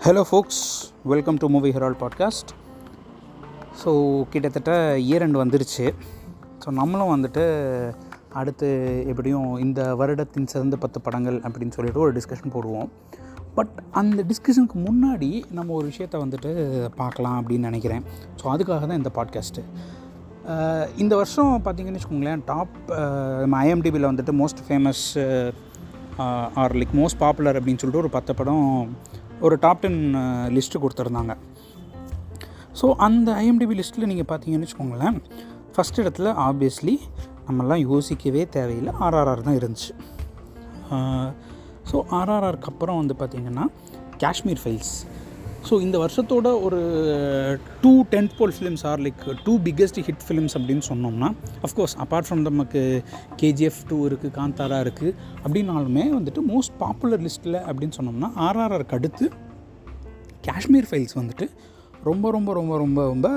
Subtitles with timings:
[0.00, 0.60] Hello folks
[1.10, 2.50] welcome to movie herald podcast
[3.80, 3.90] so
[4.32, 4.72] கிட்டத்தட்ட
[5.06, 5.86] year end வந்துருச்சு.
[6.62, 7.44] So நம்மளும் வந்துட்டு
[8.32, 8.68] அடுத்து
[9.12, 12.88] எப்படியும் இந்த வருடத்தின் சிறந்த பத்து படங்கள் அப்படின்னு சொல்லிட்டு ஒரு டிஸ்கஷன் போடுவோம்.
[13.54, 16.52] பட் அந்த டிஸ்கஷனுக்கு முன்னாடி நம்ம ஒரு விஷயத்த வந்துட்டு
[17.00, 18.06] பார்க்கலாம் அப்படின்னு நினைக்கிறேன்.
[18.40, 19.64] ஸோ அதுக்காக தான் இந்த பாட்காஸ்ட்டு
[20.96, 22.76] இந்த வருஷம் பார்த்தீங்கன்னு வச்சுக்கோங்களேன் டாப்
[23.40, 25.04] நம்ம ஐஎம்டிபியில் வந்துட்டு most famous
[26.60, 28.66] or like most popular அப்படின்னு சொல்லிட்டு ஒரு பத்து படம்
[29.46, 30.00] ஒரு டாப் டென்
[30.56, 31.34] லிஸ்ட்டு கொடுத்துருந்தாங்க.
[32.80, 35.18] ஸோ அந்த ஐஎம்டிபி லிஸ்ட்டில் நீங்கள் பார்த்தீங்கன்னு வச்சுக்கோங்களேன்
[35.74, 36.94] ஃபஸ்ட் இடத்துல ஆப்வியஸ்லி
[37.48, 38.92] நம்மலாம் யோசிக்கவே தேவையில்லை.
[39.06, 39.92] ஆர்ஆர்ஆர் தான் இருந்துச்சு.
[41.90, 43.64] ஸோ ஆர்ஆர்ஆருக்கு அப்புறம் வந்து பார்த்திங்கன்னா
[44.24, 44.94] காஷ்மீர் ஃபைல்ஸ்
[45.64, 46.78] ஸோ இந்த வருஷத்தோட ஒரு
[47.80, 47.92] to
[48.36, 51.28] tentpole films or like to biggest hit films அப்படின்னு சொன்னோம்னா
[51.62, 52.82] அஃப்கோர்ஸ் அப்பார்ட் ஃப்ரம் நமக்கு
[53.36, 55.12] கேஜிஎஃப் டூ இருக்குது காந்தாரா இருக்குது
[55.44, 59.26] அப்படின்னாலுமே வந்துட்டு மோஸ்ட் பாப்புலர் லிஸ்ட்டில் அப்படின்னு சொன்னோம்னா ஆர்ஆர்ஆருக்கு அடுத்து
[60.48, 61.48] காஷ்மீர் ஃபைல்ஸ் வந்துட்டு
[62.04, 63.28] ரொம்ப ரொம்ப ரொம்ப ரொம்ப ரொம்ப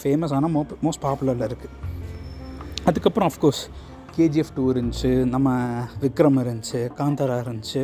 [0.00, 1.74] ஃபேமஸான மோ மோஸ்ட் பாப்புலரில் இருக்குது
[2.84, 3.62] அதுக்கப்புறம் அஃப்கோர்ஸ்
[4.16, 5.48] கேஜிஎஃப் டூ இருந்துச்சு நம்ம
[6.02, 7.82] விக்ரம் இருந்துச்சு காந்தாரா இருந்துச்சு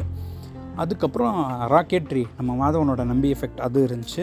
[0.83, 1.37] அதுக்கப்புறம்
[1.73, 4.23] ராக்கெட்ரி நம்ம மாதவனோட நம்பி எஃபெக்ட் அது இருந்துச்சு.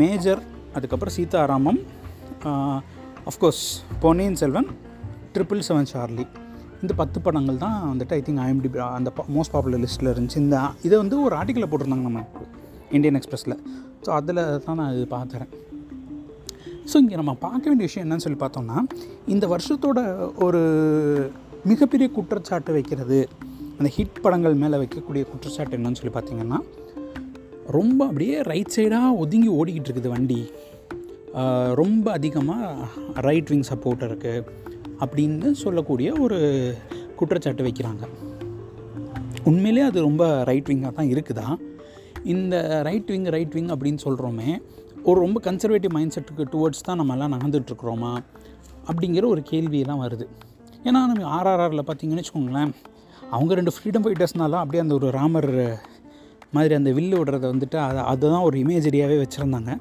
[0.00, 0.42] மேஜர்
[0.74, 1.80] அதுக்கப்புறம் Sitaramam
[3.30, 3.64] of course
[4.00, 4.68] Ponniyin Selvan
[5.34, 6.24] triple seven Charlie
[6.82, 10.38] இந்த பத்து படங்கள் தான் வந்துட்டு ஐ திங்க் ஐஎம்டிபி அந்த மோஸ்ட் பாப்புலர் லிஸ்ட்டில் இருந்துச்சு.
[10.38, 12.22] இந்த இதை வந்து ஒரு ஆர்டிக்கலில் போட்டிருந்தாங்க நம்ம
[12.90, 13.56] இந்தியன் எக்ஸ்பிரஸில்
[14.06, 15.50] ஸோ அதில் தான் நான் இது பார்த்துறேன்
[16.92, 18.78] ஸோ இங்கே நம்ம பார்க்க வேண்டிய விஷயம் என்னன்னு சொல்லி பார்த்தோம்னா
[19.26, 20.00] இந்த வருஷத்தோட
[20.38, 20.60] ஒரு
[21.64, 23.20] மிகப்பெரிய குற்றச்சாட்டு வைக்கிறது
[23.78, 26.58] அந்த ஹிட் படங்கள் மேலே வைக்கக்கூடிய குற்றச்சாட்டு என்னன்னு சொல்லி பார்த்தீங்கன்னா
[27.76, 30.40] ரொம்ப அப்படியே ரைட் சைடாக ஒதுங்கி ஓடிக்கிட்டு இருக்குது வண்டி.
[31.80, 34.44] ரொம்ப அதிகமாக ரைட் விங் சப்போர்ட் இருக்குது
[35.04, 36.38] அப்படின்னு சொல்லக்கூடிய ஒரு
[37.18, 38.04] குற்றச்சாட்டு வைக்கிறாங்க.
[39.50, 41.46] உண்மையிலே அது ரொம்ப ரைட் விங்காக தான் இருக்குதா?
[42.34, 42.56] இந்த
[42.88, 44.50] ரைட் விங் ரைட் விங் அப்படின்னு சொல்கிறோமே
[45.08, 48.12] ஒரு ரொம்ப கன்சர்வேட்டிவ் மைண்ட் செட்டுக்கு டுவர்ட்ஸ் தான் நம்மலாம் நடந்துகிட்ருக்குறோமா
[48.90, 50.26] அப்படிங்கிற ஒரு கேள்வியெல்லாம் வருது.
[50.86, 52.72] ஏன்னா நம்ம ஆர்ஆர்ஆரில் பார்த்தீங்கன்னு வச்சுக்கோங்களேன்
[53.36, 55.50] அவங்க ரெண்டு ஃப்ரீடம் ஃபைட்டர்ஸ்னால அப்படியே அந்த ஒரு ராமர்
[56.56, 59.72] மாதிரி அந்த வில்லு விடுறத வந்துட்டு அதை அதுதான் ஒரு இமேஜரியாகவே வச்சுருந்தாங்க.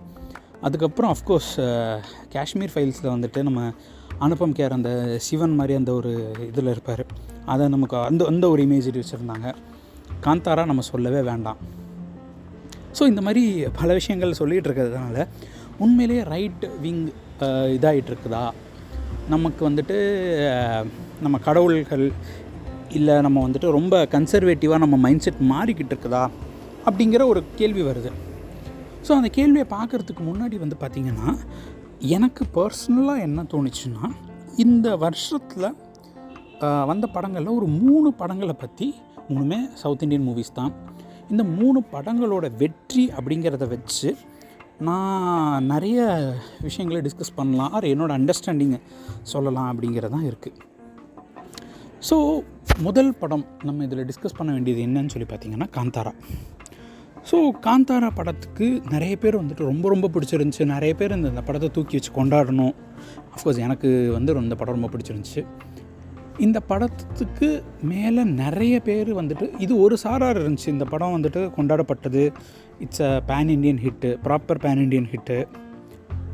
[0.67, 1.53] அதுக்கப்புறம் அஃப்கோர்ஸ்
[2.35, 3.61] காஷ்மீர் ஃபைல்ஸில் வந்துட்டு நம்ம
[4.25, 4.91] அனுப்பம் கேர் அந்த
[5.28, 6.11] சிவன் மாதிரி அந்த ஒரு
[6.50, 7.03] இதில் இருப்பார்.
[7.53, 9.47] அதை நமக்கு அந்த அந்த ஒரு இமேஜரி வச்சுருந்தாங்க.
[10.25, 11.59] காந்தாரா நம்ம சொல்லவே வேண்டாம்.
[12.97, 13.44] ஸோ இந்த மாதிரி
[13.79, 15.25] பல விஷயங்கள் சொல்லிகிட்டு இருக்கிறதுனால
[15.84, 17.06] உண்மையிலேயே ரைட் விங்
[17.75, 18.44] இதாகிட்டு இருக்குதா?
[19.34, 19.97] நமக்கு வந்துட்டு
[21.25, 22.06] நம்ம கடவுள்கள்
[22.97, 26.24] இல்லை நம்ம வந்துட்டு ரொம்ப கன்சர்வேட்டிவாக நம்ம மைண்ட் செட் மாறிக்கிட்டு இருக்குதா
[26.85, 28.12] அப்படிங்கிற ஒரு கேள்வி வருது.
[29.07, 31.29] ஸோ அந்த கேள்வியை பார்க்குறதுக்கு முன்னாடி வந்து பார்த்திங்கன்னா
[32.18, 34.06] எனக்கு பர்சனலாக என்ன தோணுச்சுன்னா
[34.56, 35.69] இந்த வருஷத்தில்
[36.91, 38.88] வந்த படங்களில் ஒரு மூணு படங்களை பற்றி
[39.29, 40.73] மூணுமே சவுத் இண்டியன் மூவிஸ் தான்.
[41.29, 44.09] இந்த மூணு படங்களோட வெற்றி அப்படிங்கிறத வச்சு
[44.88, 46.00] நான் நிறைய
[46.62, 47.72] விஷயங்களை டிஸ்கஸ் பண்ணலாம்.
[47.72, 48.79] ஆர் என்னோடய அண்டர்ஸ்டாண்டிங்கை
[49.34, 50.69] சொல்லலாம் அப்படிங்கிறதான் இருக்குது
[52.09, 52.16] ஸோ
[52.79, 56.11] முதல் படம் நம்ம இதில் டிஸ்கஸ் பண்ண வேண்டியது என்னன்னு சொல்லி பார்த்தீங்கன்னா காந்தாரா.
[57.29, 60.65] ஸோ காந்தாரா படத்துக்கு நிறைய பேர் வந்துட்டு ரொம்ப ரொம்ப பிடிச்சிருந்துச்சி.
[60.65, 62.73] நிறைய பேர் இந்த இந்த படத்தை தூக்கி வச்சு கொண்டாடணும்.
[63.33, 65.43] அஃப்கோர்ஸ் எனக்கு வந்து இந்த படம் ரொம்ப பிடிச்சிருந்துச்சி.
[66.37, 70.67] இந்த படத்துக்கு மேலே நிறைய பேர் வந்துட்டு இது ஒரு சாரார் இருந்துச்சு.
[70.67, 72.31] இந்த படம் வந்துட்டு கொண்டாடப்பட்டது.
[72.79, 75.47] It's a pan Indian hit proper pan Indian hit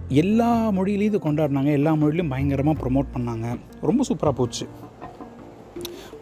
[0.10, 1.72] எல்லா மொழியிலையும் இது கொண்டாடினாங்க.
[1.72, 3.48] எல்லா மொழிலையும் பயங்கரமாக ப்ரொமோட் பண்ணாங்க.
[3.82, 4.68] ரொம்ப சூப்பராக போச்சு.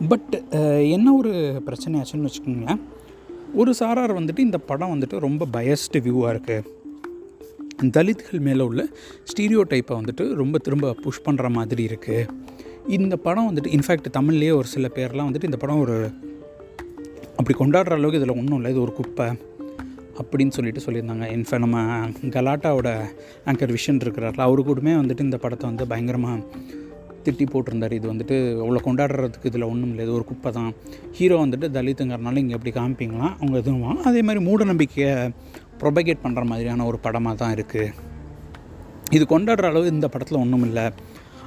[0.09, 0.43] பட்
[0.79, 2.79] என்ன ஒரு பிரச்சனை ஆச்சுன்னு வச்சுக்கோங்களேன்.
[3.53, 6.73] ஒரு சாரார் வந்துட்டு இந்த படம் வந்துட்டு ரொம்ப பயஸ்டு வியூவாக இருக்குது
[7.83, 8.87] தலித்கள் மேலே உள்ள
[9.23, 12.27] ஸ்டீரியோ டைப்பை வந்துட்டு ரொம்ப திரும்ப புஷ் பண்ணுற மாதிரி இருக்குது
[12.87, 16.09] இந்த படம் வந்துட்டு இன்ஃபேக்ட் தமிழ்லேயே ஒரு சில பேர்லாம் வந்துட்டு இந்த படம் ஒரு
[17.35, 19.25] அப்படி கொண்டாடுற அளவுக்கு இதில் ஒன்றும் இல்லை இது ஒரு குப்பை
[20.21, 21.25] அப்படின்னு சொல்லிட்டு சொல்லியிருந்தாங்க.
[21.35, 23.05] இன்ஃபேக்ட் நம்ம கலாட்டாவோட
[23.45, 26.43] ஆங்கர் விஷன் இருக்கிறாரில் அவரு கூடமே வந்துட்டு இந்த படத்தை வந்து பயங்கரமாக
[27.27, 27.95] திட்டி போட்டிருந்தார்.
[27.99, 30.03] இது வந்துட்டு அவ்வளோ கொண்டாடுறதுக்கு இதில் ஒன்றும் இல்லை.
[30.05, 30.71] இது ஒரு குப்பை தான்.
[31.17, 35.13] ஹீரோ வந்துட்டு தலித்துங்கிறனால இங்கே எப்படி காமிப்பீங்களாம் அவங்க எதுவும் அதே மாதிரி மூட நம்பிக்கையை
[35.83, 37.93] ப்ரொபகேட் பண்ணுற மாதிரியான ஒரு படமாக தான் இருக்குது
[39.15, 40.85] இது கொண்டாடுற அளவு இந்த படத்தில் ஒன்றும் இல்லை.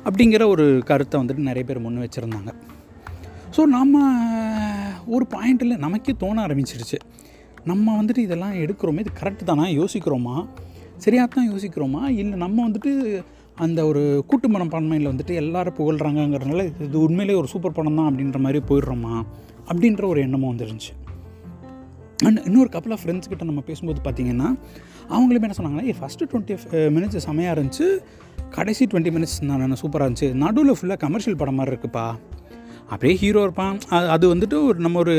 [0.08, 2.50] அப்படிங்கிற ஒரு கருத்தை வந்துட்டு நிறைய பேர் முன் வச்சுருந்தாங்க.
[3.54, 4.02] ஸோ நம்ம
[5.14, 6.98] ஒரு பாயிண்டில் நமக்கே தோண ஆரம்பிச்சிருச்சு.
[7.70, 9.64] நம்ம வந்துட்டு இதெல்லாம் எடுக்கிறோமே இது கரெக்டு தானா?
[9.80, 10.36] யோசிக்கிறோமா?
[11.04, 12.02] சரியாக தான் யோசிக்கிறோமா?
[12.20, 12.92] இல்லை நம்ம வந்துட்டு
[13.58, 18.64] அந்த ஒரு கூட்டு மனப்பான்மையில் வந்துட்டு எல்லாரும் புகழ்கிறாங்கங்கிறதுனால இது உண்மையிலே ஒரு சூப்பர் படம் தான் அப்படின்ற மாதிரி
[18.68, 19.22] போயிடுறோமா
[19.68, 20.92] அப்படின்ற ஒரு எண்ணமும் வந்துருந்துச்சு.
[22.24, 24.58] அண்ட் இன்னொரு கப்பல் ஆஃப் ஃப்ரெண்ட்ஸ் கிட்ட நம்ம பேசும்போது பார்த்தீங்கன்னா
[25.08, 27.98] அவங்களுமே என்ன சொன்னாங்கன்னா ஃபஸ்ட்டு டுவெண்ட்டி மினிட்ஸ் செமையாக இருந்துச்சு.
[28.50, 30.32] கடைசி டுவெண்ட்டி மினிட்ஸ் நான் சூப்பராக இருந்துச்சு.
[30.32, 32.14] நடுவில் ஃபுல்லாக கமர்ஷியல் படம் மாதிரி இருக்குப்பா.
[32.88, 33.78] அப்படியே ஹீரோ இருப்பான்.
[33.88, 35.14] அது அது வந்துட்டு ஒரு நம்ம ஒரு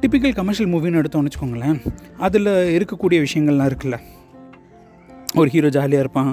[0.00, 1.92] டிப்பிக்கல் கமர்ஷியல் மூவின்னு எடுத்தோம்னு வச்சுக்கோங்களேன்.
[2.18, 3.98] அதில் இருக்கக்கூடிய விஷயங்கள்லாம் இருக்குல்ல.
[5.40, 6.32] ஒரு ஹீரோ ஜாலியாக இருப்பான்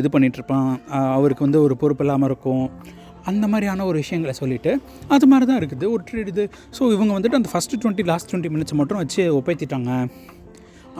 [0.00, 0.68] இது பண்ணிகிட்ருப்பான்
[1.16, 2.64] அவருக்கு வந்து ஒரு பொறுப்பு இல்லாமல் இருக்கும்.
[3.30, 4.72] அந்த மாதிரியான ஒரு விஷயங்களை சொல்லிவிட்டு
[5.14, 5.84] அது மாதிரி தான் இருக்குது.
[5.94, 6.44] ஒரு ட்ரீட் இது.
[6.76, 9.90] ஸோ இவங்க வந்துட்டு அந்த first twenty last twenty minutes மட்டும் வச்சு ஒப்பைத்திட்டாங்க.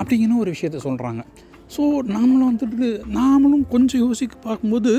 [0.01, 1.23] அப்படிங்கிற ஒரு விஷயத்த சொல்கிறாங்க
[1.75, 1.83] ஸோ
[2.15, 2.89] நாமளும் வந்துட்டு
[3.19, 4.91] நாமளும் கொஞ்சம் யோசிக்க பார்க்கும்போது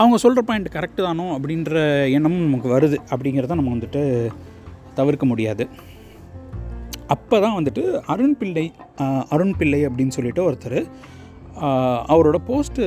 [0.00, 1.72] அவங்க சொல்கிற பாயிண்ட் கரெக்டு தானோ அப்படின்ற
[2.16, 2.98] எண்ணமும் நமக்கு வருது.
[3.12, 4.02] அப்படிங்கிறத நம்ம வந்துட்டு
[4.98, 5.64] தவிர்க்க முடியாது.
[7.14, 7.82] அப்போ தான் வந்துட்டு
[8.12, 8.66] அருண் பிள்ளை
[9.34, 10.78] அருண் பிள்ளை அப்படின்னு சொல்லிட்டு ஒருத்தர்
[12.12, 12.84] அவரோட போஸ்ட்டு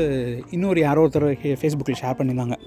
[0.56, 1.28] இன்னொரு யாரோ ஒருத்தர்
[1.62, 2.58] ஃபேஸ்புக்கில் ஷேர் பண்ணியிருந்தாங்க.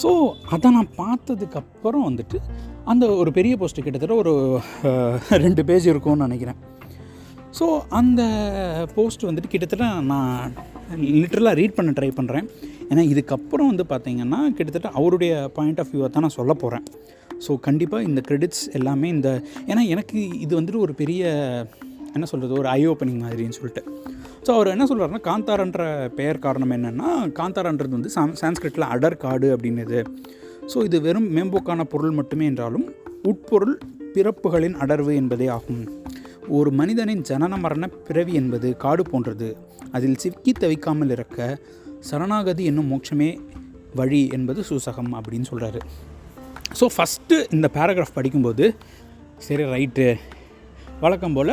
[0.00, 0.10] ஸோ
[0.54, 2.38] அதை நான் பார்த்ததுக்கப்புறம் வந்துட்டு
[2.92, 4.34] அந்த ஒரு பெரிய போஸ்ட்டு கிட்டத்தட்ட ஒரு
[5.44, 6.60] ரெண்டு பேஜ் இருக்கும்னு நினைக்கிறேன்.
[7.58, 7.66] ஸோ
[7.98, 8.22] அந்த
[8.96, 10.54] போஸ்ட் வந்துட்டு கிட்டத்தட்ட நான்
[11.22, 12.46] லிட்ரலாக ரீட் பண்ண ட்ரை பண்ணுறேன்
[12.90, 16.86] ஏன்னா இதுக்கப்புறம் வந்து பார்த்திங்கன்னா கிட்டத்தட்ட அவருடைய பாயிண்ட் ஆஃப் வியூவை தான் நான் சொல்ல போகிறேன்
[17.46, 19.28] ஸோ கண்டிப்பாக இந்த க்ரெடிட்ஸ் எல்லாமே இந்த
[19.70, 21.22] ஏன்னா எனக்கு இது வந்துட்டு ஒரு பெரிய
[22.16, 23.84] என்ன சொல்கிறது ஒரு ஐ ஓப்பனிங் மாதிரின்னு சொல்லிட்டு.
[24.46, 25.82] ஸோ அவர் என்ன சொல்கிறாருன்னா காந்தாரன்ற
[26.18, 27.08] பெயர் காரணம் என்னென்னா
[27.38, 29.98] காந்தாரன்றது வந்து சாம் சான்ஸ்கிரிட்டில் அடர் காடு அப்படின்னுது.
[30.72, 32.86] ஸோ இது வெறும் மேம்போக்கான பொருள் மட்டுமே என்றாலும்
[33.30, 33.76] உட்பொருள்
[34.14, 35.82] பிறப்புகளின் அடர்வு என்பதே ஆகும்.
[36.56, 39.48] ஒரு மனிதனின் ஜனன மரண பிறவி என்பது காடு போன்றது.
[39.96, 41.38] அதில் சிக்கி தவிக்காமல் இருக்க
[42.08, 43.30] சரணாகதி என்னும் மோட்சமே
[44.00, 45.80] வழி என்பது சூசகம் அப்படின்னு சொல்கிறாரு
[46.78, 48.66] ஸோ ஃபஸ்ட்டு இந்த பேராகிராஃப் படிக்கும்போது
[49.46, 50.06] சரி ரைட்டு
[51.00, 51.52] வழக்கம் போல்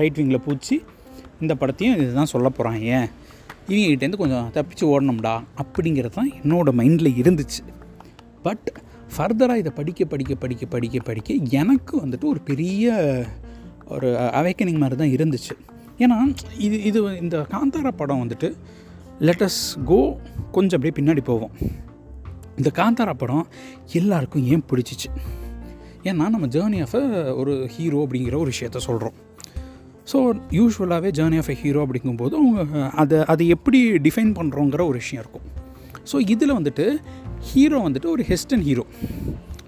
[0.00, 0.76] ரைட் விங்கில் பூச்சி
[1.40, 3.08] இந்த படத்தையும் இதுதான் சொல்ல போகிறான் ஏன்?
[3.68, 7.62] இவங்ககிட்டேருந்து கொஞ்சம் தப்பிச்சு ஓடணும்டா அப்படிங்கிறது தான் என்னோடய மைண்டில் இருந்துச்சு.
[8.42, 8.82] பட்
[9.16, 12.94] ஃபர்தராக இதை படிக்க படிக்க படிக்க படிக்க படிக்க எனக்கு வந்துட்டு ஒரு பெரிய
[13.86, 15.54] ஒரு அவேக்கனிங் மாதிரி தான் இருந்துச்சு.
[15.98, 18.54] ஏன்னா இது இது இந்த காந்தாரா படம் வந்துட்டு
[19.20, 20.18] லெட்டஸ் கோ
[20.52, 21.50] கொஞ்சம் அப்படியே பின்னாடி போவோம்.
[22.56, 23.46] இந்த காந்தாரா படம்
[23.92, 25.08] எல்லாருக்கும் ஏன் பிடிச்சிச்சு?
[26.02, 29.16] ஏன்னா நம்ம ஜேர்னி ஆஃப் ஒரு ஹீரோ அப்படிங்கிற ஒரு விஷயத்த சொல்கிறோம்
[30.10, 30.18] ஸோ
[30.58, 35.46] யூஸ்வலாகவே ஜேர்னி ஆஃப் எ ஹீரோ அப்படிங்கும்போது அவங்க அதை அதை எப்படி டிஃபைன் பண்ணுறோங்கிற ஒரு விஷயம் இருக்கும்.
[36.10, 36.86] ஸோ இதில் வந்துட்டு
[37.48, 38.84] ஹீரோ வந்துட்டு ஒரு ஹெஸ்டன் ஹீரோ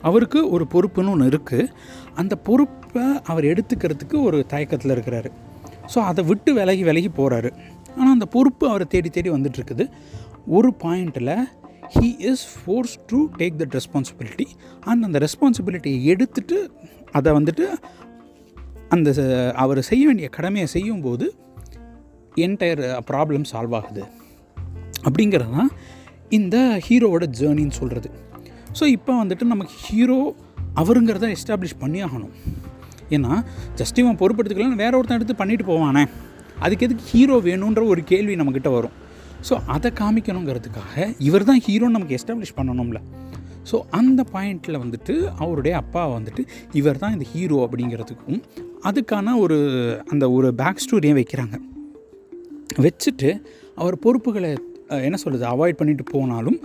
[0.09, 1.65] அவருக்கு ஒரு பொறுப்புன்னு ஒன்று இருக்குது
[2.21, 5.31] அந்த பொறுப்பை அவர் எடுத்துக்கிறதுக்கு ஒரு தயக்கத்தில் இருக்கிறாரு.
[5.95, 7.51] ஸோ அதை விட்டு விலகி விலகி போகிறாரு
[7.97, 9.85] ஆனால் அந்த பொறுப்பு அவரை தேடி தேடி வந்துட்டுருக்குது.
[10.57, 11.33] ஒரு பாயிண்டில்
[11.95, 14.47] he is force to take that responsibility
[14.91, 16.59] and அந்த ரெஸ்பான்சிபிலிட்டியை எடுத்துட்டு
[17.19, 17.67] அதை வந்துட்டு
[18.89, 19.25] அந்த ச-
[19.55, 21.27] அவர் செய்ய வேண்டிய கடமையை செய்யும்போது
[22.37, 24.03] என்டையர் ப்ராப்ளம் சால்வ் ஆகுது.
[25.05, 25.71] அப்படிங்கிறது தான்
[26.29, 26.57] இந்த
[26.89, 28.09] ஹீரோவோட ஜேர்னின்னு சொல்கிறது
[28.81, 30.19] ஸோ இப்போ வந்துட்டு நமக்கு ஹீரோ
[30.77, 32.35] அவருங்கிறத எஸ்டாப்ளிஷ் பண்ணி ஆகணும்.
[33.11, 33.33] ஏன்னா
[33.77, 36.03] ஜஸ்ட் இவன் பொறுப்படுத்திக்கலாம் வேற ஒருத்தன் எடுத்து பண்ணிட்டு போவானே.
[36.59, 38.95] அதுக்கு எதுக்கு ஹீரோ வேணுன்ற ஒரு கேள்வி நம்மக்கிட்ட வரும்.
[39.49, 43.01] ஸோ அதை காமிக்கணுங்கிறதுக்காக இவர் தான் ஹீரோன்னு நமக்கு எஸ்டாப்ளிஷ் பண்ணணும்ல.
[43.71, 46.43] ஸோ அந்த பாயிண்டில் வந்துட்டு அவருடைய அப்பா வந்துட்டு
[46.73, 48.41] இவர் தான் இந்த ஹீரோ அப்படிங்கிறதுக்கும்
[48.85, 49.57] அதுக்கான ஒரு
[50.09, 51.57] அந்த ஒரு பேக் ஸ்டோரியை வைக்கிறாங்க.
[52.79, 53.43] வச்சுட்டு
[53.75, 54.57] அவர் பொறுப்புகளை
[54.89, 56.59] என்ன சொல்கிறது அவாய்ட் பண்ணிட்டு போனாலும்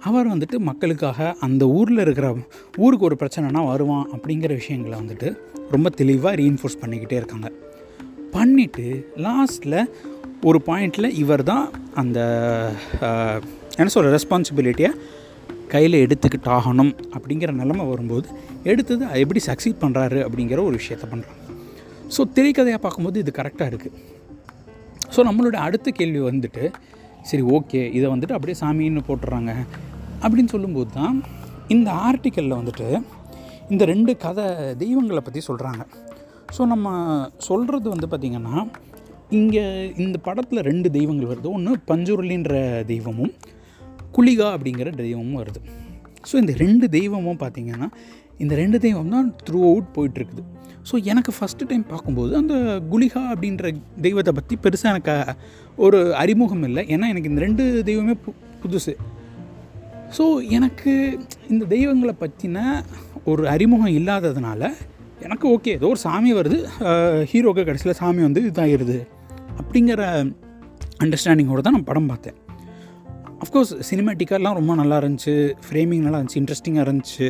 [0.00, 2.36] அவர் வந்துட்டு மக்களுக்காக அந்த ஊரில் இருக்கிற
[2.76, 5.38] ஊருக்கு ஒரு பிரச்சனைனா வருவான் அப்படிங்கிற விஷயங்களை வந்துட்டு
[5.70, 7.52] ரொம்ப தெளிவாக ரீஇன்ஃபோர்ஸ் பண்ணிக்கிட்டே இருக்காங்க.
[8.32, 9.88] பண்ணிவிட்டு லாஸ்ட்டில்
[10.44, 12.18] ஒரு பாயிண்டில் இவர் தான் அந்த
[13.76, 14.90] என்ன சொல்கிற ரெஸ்பான்சிபிலிட்டியை
[15.68, 18.28] கையில் எடுத்துக்கிட்டு ஆகணும் அப்படிங்கிற நிலமை வரும்போது
[18.62, 21.49] எடுத்தது எப்படி சக்சீட் பண்ணுறாரு அப்படிங்கிற ஒரு விஷயத்த பண்ணுறாங்க
[22.16, 23.98] ஸோ திரைக்கதையாக பார்க்கும்போது இது கரெக்டாக இருக்குது
[25.14, 26.72] ஸோ நம்மளோட அடுத்த கேள்வி வந்துட்டு
[27.22, 29.66] சரி ஓகே இதை வந்துட்டு அப்படியே சாமின்னு போட்டுறாங்க
[30.22, 31.22] அப்படின்னு சொல்லும்போது தான்
[31.68, 33.00] இந்த ஆர்டிக்கலில் வந்துட்டு
[33.68, 34.44] இந்த ரெண்டு கதை
[34.76, 35.82] தெய்வங்களை பற்றி சொல்கிறாங்க
[36.56, 36.88] ஸோ நம்ம
[37.38, 38.66] சொல்கிறது வந்து பார்த்திங்கன்னா
[39.30, 41.48] இங்கே இந்த படத்தில் ரெண்டு தெய்வங்கள் வருது.
[41.52, 43.32] ஒன்று பஞ்சுருளின்ற தெய்வமும்
[44.12, 45.60] குளிகா அப்படிங்கிற தெய்வமும் வருது.
[46.30, 47.88] ஸோ இந்த ரெண்டு தெய்வமும் பார்த்திங்கன்னா
[48.38, 50.42] இந்த ரெண்டு தெய்வம் தான் த்ரூ அவுட் போயிட்டுருக்குது
[50.88, 52.54] ஸோ எனக்கு ஃபஸ்ட்டு டைம் பார்க்கும்போது அந்த
[52.92, 53.64] குலிகா அப்படின்ற
[54.06, 55.16] தெய்வத்தை பற்றி பெருசாக எனக்கு
[55.86, 56.82] ஒரு அறிமுகம் இல்லை.
[56.94, 58.32] ஏன்னா எனக்கு இந்த ரெண்டு தெய்வமே பு
[58.62, 58.94] புதுசு.
[60.16, 60.24] ஸோ
[60.58, 60.92] எனக்கு
[61.52, 62.58] இந்த தெய்வங்களை பற்றின
[63.30, 64.70] ஒரு அறிமுகம் இல்லாததுனால
[65.26, 66.58] எனக்கு ஓகே ஏதோ ஒரு சாமி வருது.
[67.30, 68.98] ஹீரோக்கு கடைசியில் சாமி வந்து இதாகிடுது
[69.60, 70.02] அப்படிங்கிற
[71.04, 72.38] அண்டர்ஸ்டாண்டிங்கோடு தான் நான் படம் பார்த்தேன்.
[73.44, 75.34] அஃப்கோர்ஸ் சினிமேட்டிக்காலாம் ரொம்ப நல்லா இருந்துச்சு.
[75.66, 77.28] ஃப்ரேமிங் நல்லா இருந்துச்சு இன்ட்ரெஸ்டிங்காக இருந்துச்சு.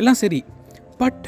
[0.00, 0.40] எல்லாம் சரி.
[1.00, 1.26] பட்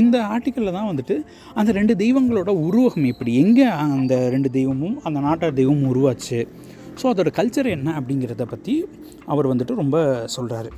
[0.00, 1.16] இந்த ஆர்டிக்கலில் தான் வந்துட்டு
[1.58, 3.32] அந்த ரெண்டு தெய்வங்களோட உருவகம் எப்படி?
[3.44, 6.40] எங்கே அந்த ரெண்டு தெய்வமும் அந்த நாட்டார் தெய்வமும் உருவாச்சு?
[7.00, 8.74] ஸோ அதோட கல்ச்சர் என்ன அப்படிங்கிறத பற்றி
[9.32, 9.98] அவர் வந்துட்டு ரொம்ப
[10.36, 10.70] சொல்கிறாரு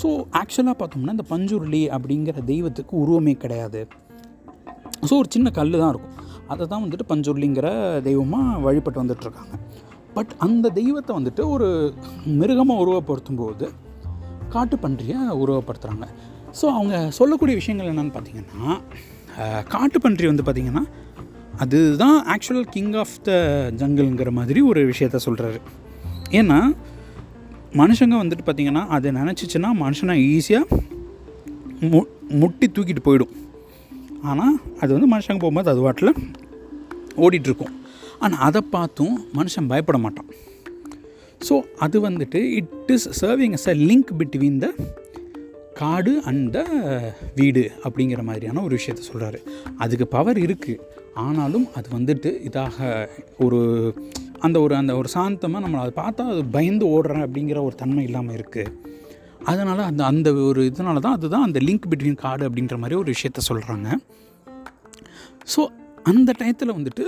[0.00, 0.08] ஸோ
[0.40, 3.80] ஆக்சுவலாக பார்த்தோம்னா இந்த பஞ்சுருளி அப்படிங்கிற தெய்வத்துக்கு உருவமே கிடையாது.
[5.08, 6.16] ஸோ ஒரு சின்ன கல் தான் இருக்கும்.
[6.52, 7.68] அதை தான் வந்துட்டு பஞ்சுருளிங்கிற
[8.08, 9.56] தெய்வமாக வழிபட்டு வந்துட்டுருக்காங்க
[10.16, 11.68] பட் அந்த தெய்வத்தை வந்துட்டு ஒரு
[12.40, 13.66] மிருகமாக உருவப்படுத்தும் போது
[14.54, 16.06] காட்டு பன்றியை உருவப்படுத்துகிறாங்க
[16.60, 18.64] ஸோ அவங்க சொல்லக்கூடிய விஷயங்கள் என்னென்னு பார்த்தீங்கன்னா
[19.74, 20.84] காட்டுப்பன்றி வந்து பார்த்திங்கன்னா
[21.64, 23.32] அதுதான் ஆக்சுவல் கிங் ஆஃப் த
[23.80, 25.60] ஜங்கிள்ங்கிற மாதிரி ஒரு விஷயத்த சொல்கிறாரு
[26.40, 26.58] ஏன்னா
[27.80, 30.80] மனுஷங்க வந்துட்டு பார்த்திங்கன்னா அதை நினச்சிச்சின்னா மனுஷனை ஈஸியாக
[31.92, 32.00] மு
[32.40, 33.32] முட்டி தூக்கிட்டு போயிடும்.
[34.30, 36.12] ஆனால் அது வந்து மனுஷங்க போகும்போது அது வாட்டில்
[37.24, 37.72] ஓடிட்டுருக்கும்.
[38.24, 40.28] ஆனால் அதை பார்த்தும் மனுஷன் பயப்பட மாட்டான்.
[41.46, 41.54] ஸோ
[41.84, 44.68] அது வந்துட்டு it is serving as a link between the
[45.82, 46.58] காடு அந்த
[47.34, 49.38] வீடு அப்படிங்கிற மாதிரியான ஒரு விஷயத்த சொல்கிறாரு
[49.78, 50.80] அதுக்கு பவர் இருக்குது
[51.14, 52.76] ஆனாலும் அது வந்துட்டு இதாக
[53.38, 53.60] ஒரு
[54.38, 58.36] அந்த ஒரு அந்த ஒரு சாந்தமாக நம்மளை அதை பார்த்தா அது பயந்து ஓடுறேன் அப்படிங்கிற ஒரு தன்மை இல்லாமல்
[58.36, 58.72] இருக்குது
[59.44, 63.40] அதனால் அந்த அந்த ஒரு இதனால தான் அதுதான் அந்த லிங்க் பிட்வீன் காடு அப்படின்ற மாதிரி ஒரு விஷயத்த
[63.48, 63.88] சொல்கிறாங்க
[65.54, 65.62] ஸோ
[66.02, 67.04] அந்த டயத்தில் வந்துட்டு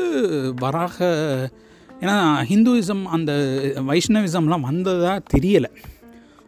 [0.61, 0.99] வராக
[2.00, 2.16] ஏன்னா
[2.50, 3.33] ஹிந்துவிசம் அந்த
[3.87, 5.71] வைஷ்ணவிசம்லாம் வந்ததாக தெரியலை.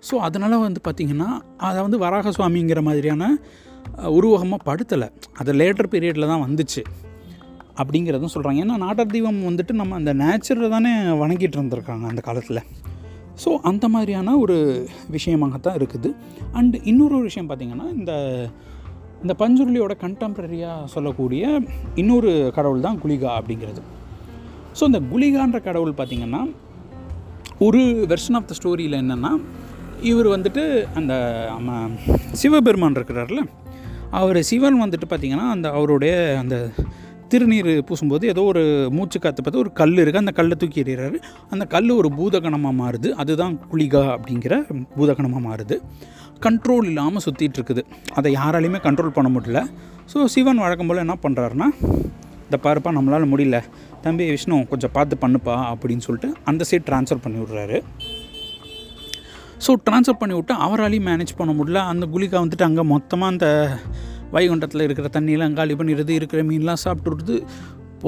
[0.08, 1.28] ஸோ அதனால் வந்து பார்த்திங்கன்னா
[1.68, 3.22] அதை வந்து வராக சுவாமிங்கிற மாதிரியான
[4.18, 5.08] உருவகமாக படுத்தலை.
[5.40, 6.82] அது லேட்டர் பீரியடில் தான் வந்துச்சு.
[7.80, 12.62] அப்படிங்கிறதும் சொல்கிறாங்க ஏன்னா நாட்டர் தெய்வம் வந்துட்டு நம்ம அந்த நேச்சரை தானே வணங்கிட்டு இருந்திருக்காங்க அந்த காலத்தில்.
[13.42, 14.56] ஸோ அந்த மாதிரியான ஒரு
[15.16, 16.10] விஷயமாகத்தான் இருக்குது.
[16.58, 18.12] அண்டு இன்னொரு விஷயம் பார்த்திங்கன்னா இந்த
[19.24, 21.42] இந்த பஞ்சுருளியோட கண்டெம்ப்ரரியாக சொல்லக்கூடிய
[22.00, 23.82] இன்னொரு கடவுள் தான் குளிகா அப்படிங்கிறது.
[24.78, 26.42] ஸோ இந்த குளிகான்ற கடவுள் பார்த்திங்கன்னா
[27.66, 27.80] ஒரு
[28.12, 29.32] வெர்ஷன் ஆஃப் த ஸ்டோரியில் என்னென்னா
[30.10, 30.62] இவர் வந்துட்டு
[30.94, 31.14] அந்த
[31.48, 31.88] நம்ம
[32.40, 33.42] சிவபெருமான் இருக்கிறார்ல
[34.10, 36.56] அவர் சிவன் வந்துட்டு பார்த்திங்கன்னா அந்த அவருடைய அந்த
[37.32, 38.62] திருநீர் பூசும்போது ஏதோ ஒரு
[38.96, 41.16] மூச்சு காற்று பார்த்து ஒரு கல் இருக்குது அந்த கல்லை தூக்கி எறிகிறாரு.
[41.50, 43.08] அந்த கல் ஒரு பூதகணமாக மாறுது.
[43.22, 44.56] அதுதான் குளிகா அப்படிங்கிற
[44.98, 45.76] பூதகணமாக மாறுது.
[46.44, 47.84] கண்ட்ரோல் இல்லாமல் சுற்றிட்டு இருக்குது.
[48.14, 49.62] அதை யாராலையுமே கண்ட்ரோல் பண்ண முடியல.
[50.12, 51.68] ஸோ சிவன் வழக்கம் போல் என்ன பண்ணுறாருன்னா
[52.46, 53.60] இந்த பாருப்பா நம்மளால் முடியல.
[54.04, 57.80] தம்பி விஷ்ணு கொஞ்சம் பார்த்து பண்ணுப்பா அப்படின்னு சொல்லிட்டு அந்த சைட் ட்ரான்ஸ்ஃபர் பண்ணி விட்றாரு.
[59.64, 61.80] ஸோ ட்ரான்ஸ்ஃபர் பண்ணி விட்டு அவராலையும் மேனேஜ் பண்ண முடியல.
[61.92, 63.46] அந்த குளிக்கா வந்துட்டு அங்கே மொத்தமாக அந்த
[64.34, 67.36] வைகுண்டத்தில் இருக்கிற தண்ணியெல்லாம் காலி பண்ணிடுது இருக்கிற மீன்லாம் சாப்பிட்டுடுது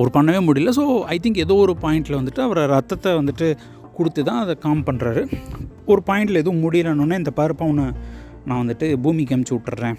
[0.00, 0.72] ஒரு பண்ணவே முடியல.
[0.78, 3.48] ஸோ ஐ திங்க் ஏதோ ஒரு பாயிண்டில் வந்துட்டு அவரை ரத்தத்தை வந்துட்டு
[3.96, 5.22] கொடுத்து தான் அதை காம் பண்ணுறாரு
[5.92, 7.86] ஒரு பாயிண்டில் எதுவும் முடியலன்னொன்னே இந்த பருப்பவனை
[8.48, 9.96] நான் வந்துட்டு பூமிக்கு அமுச்சு விட்டுறேன்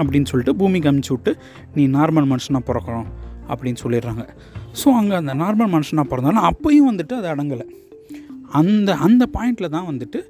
[0.00, 1.32] அப்படின்னு சொல்லிட்டு பூமிக்கு அமுச்சு விட்டு
[1.76, 3.08] நீ நார்மல் மனுஷனாக பிறக்கிறோம்
[3.50, 4.22] அப்படின்னு சொல்லிடுறாங்க.
[4.80, 7.66] ஸோ அங்கே அந்த நார்மல் மனுஷனாக பிறந்தாலும் அப்பையும் வந்துட்டு அது அடங்கலை.
[8.60, 10.20] அந்த அந்த பாயிண்டில் தான் வந்துட்டு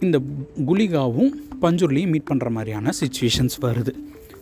[0.00, 0.20] இந்த
[0.66, 1.30] குலிகாவும்
[1.62, 3.92] பஞ்சுர்லியும் மீட் பண்ணுற மாதிரியான சுச்சுவேஷன்ஸ் வருது.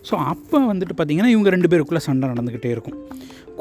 [0.09, 2.97] ஸோ அப்போ வந்துட்டு பார்த்திங்கன்னா இவங்க ரெண்டு பேருக்குள்ளே சண்டை நடந்துக்கிட்டே இருக்கும்.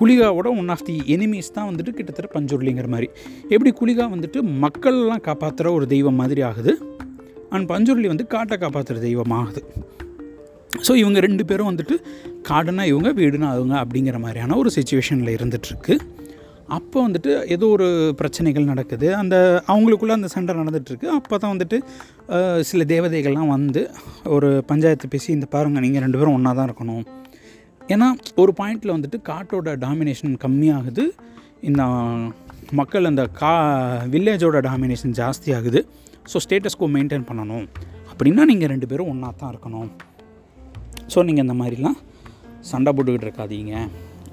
[0.01, 3.09] குலிகாவோட ஒன் ஆஃப் தி எனிமீஸ் தான் வந்துட்டு கிட்டத்தட்ட பஞ்சுர்லிங்கிற மாதிரி.
[3.49, 6.75] எப்படி குலிகா வந்துட்டு மக்கள்லாம் காப்பாற்றுற ஒரு தெய்வம் மாதிரி ஆகுது?
[7.51, 9.63] அண்ட் பஞ்சுர்லி வந்து காட்டை காப்பாற்றுற தெய்வம் ஆகுது.
[10.87, 11.97] ஸோ இவங்க ரெண்டு பேரும் வந்துட்டு
[12.49, 15.95] காடுனா இவங்க வீடுனா அவங்க அப்படிங்கிற மாதிரியான ஒரு சுச்சுவேஷனில் இருந்துகிட்ருக்கு
[16.77, 17.89] அப்போ வந்துட்டு ஏதோ ஒரு
[18.21, 19.09] பிரச்சனைகள் நடக்குது.
[19.19, 19.37] அந்த
[19.73, 21.79] அவங்களுக்குள்ளே அந்த சண்டை நடந்துகிட்ருக்கு அப்போ தான் வந்துட்டு
[22.71, 23.83] சில தேவதைகள்லாம் வந்து
[24.37, 27.05] ஒரு பஞ்சாயத்து பேசி இந்த பாருங்கள் நீங்கள் ரெண்டு பேரும் ஒன்றா தான் இருக்கணும்.
[27.95, 28.09] ஏன்னா
[28.45, 31.05] ஒரு பாயிண்டில் வந்துட்டு காட்டோட டாமினேஷன் கம்மியாகுது.
[31.71, 31.83] இந்த
[32.81, 33.53] மக்கள் அந்த கா
[34.15, 35.83] வில்லேஜோட டாமினேஷன் ஜாஸ்தியாகுது.
[36.33, 37.67] ஸோ ஸ்டேட்டஸ்கோ மெயின்டைன் பண்ணணும்.
[38.11, 39.91] அப்படின்னா நீங்கள் ரெண்டு பேரும் ஒன்றா தான் இருக்கணும்.
[41.13, 41.99] ஸோ நீங்கள் இந்த மாதிரிலாம்
[42.71, 43.75] சண்டை போட்டுக்கிட்டு இருக்காதீங்க.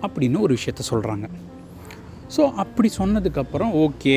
[0.05, 1.27] அப்படின்னு ஒரு விஷயத்த சொல்கிறாங்க
[2.35, 4.15] ஸோ அப்படி சொன்னதுக்கப்புறம் ஓகே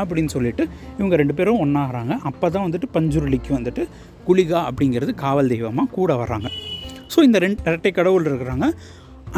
[0.00, 0.64] அப்படின்னு சொல்லிட்டு
[0.98, 3.82] இவங்க ரெண்டு பேரும் ஒன்றாகிறாங்க அப்போ தான் வந்துட்டு பஞ்சுருளிக்கு வந்துட்டு
[4.26, 6.48] குளிகா அப்படிங்கிறது காவல் தெய்வமாக கூட வர்றாங்க.
[7.12, 8.66] ஸோ இந்த ரெண்டு இரட்டை கடவுள் இருக்கிறாங்க.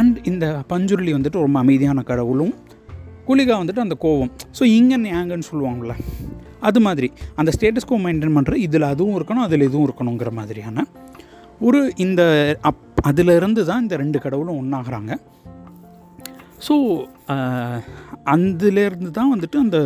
[0.01, 2.55] அண்ட் இந்த பஞ்சுருளி வந்துட்டு ரொம்ப அமைதியான கடவுளும்
[3.29, 4.33] குளிகா வந்துட்டு அந்த கோவம்.
[4.59, 5.95] ஸோ இங்கன் ஏங்கன்னு சொல்லுவாங்கள்ல
[6.69, 7.09] அது மாதிரி.
[7.41, 10.85] அந்த ஸ்டேட்டஸ்கோ மெயின்டைன் பண்ணுற இதில் அதுவும் இருக்கணும் அதில் இதுவும் இருக்கணுங்கிற மாதிரியான
[11.69, 12.23] ஒரு இந்த
[12.71, 15.13] அப் அதிலிருந்து தான் இந்த ரெண்டு கடவுளும் ஒன்றாகிறாங்க
[16.67, 16.75] ஸோ
[18.35, 19.79] அதுலேருந்து தான் வந்துட்டு அந்த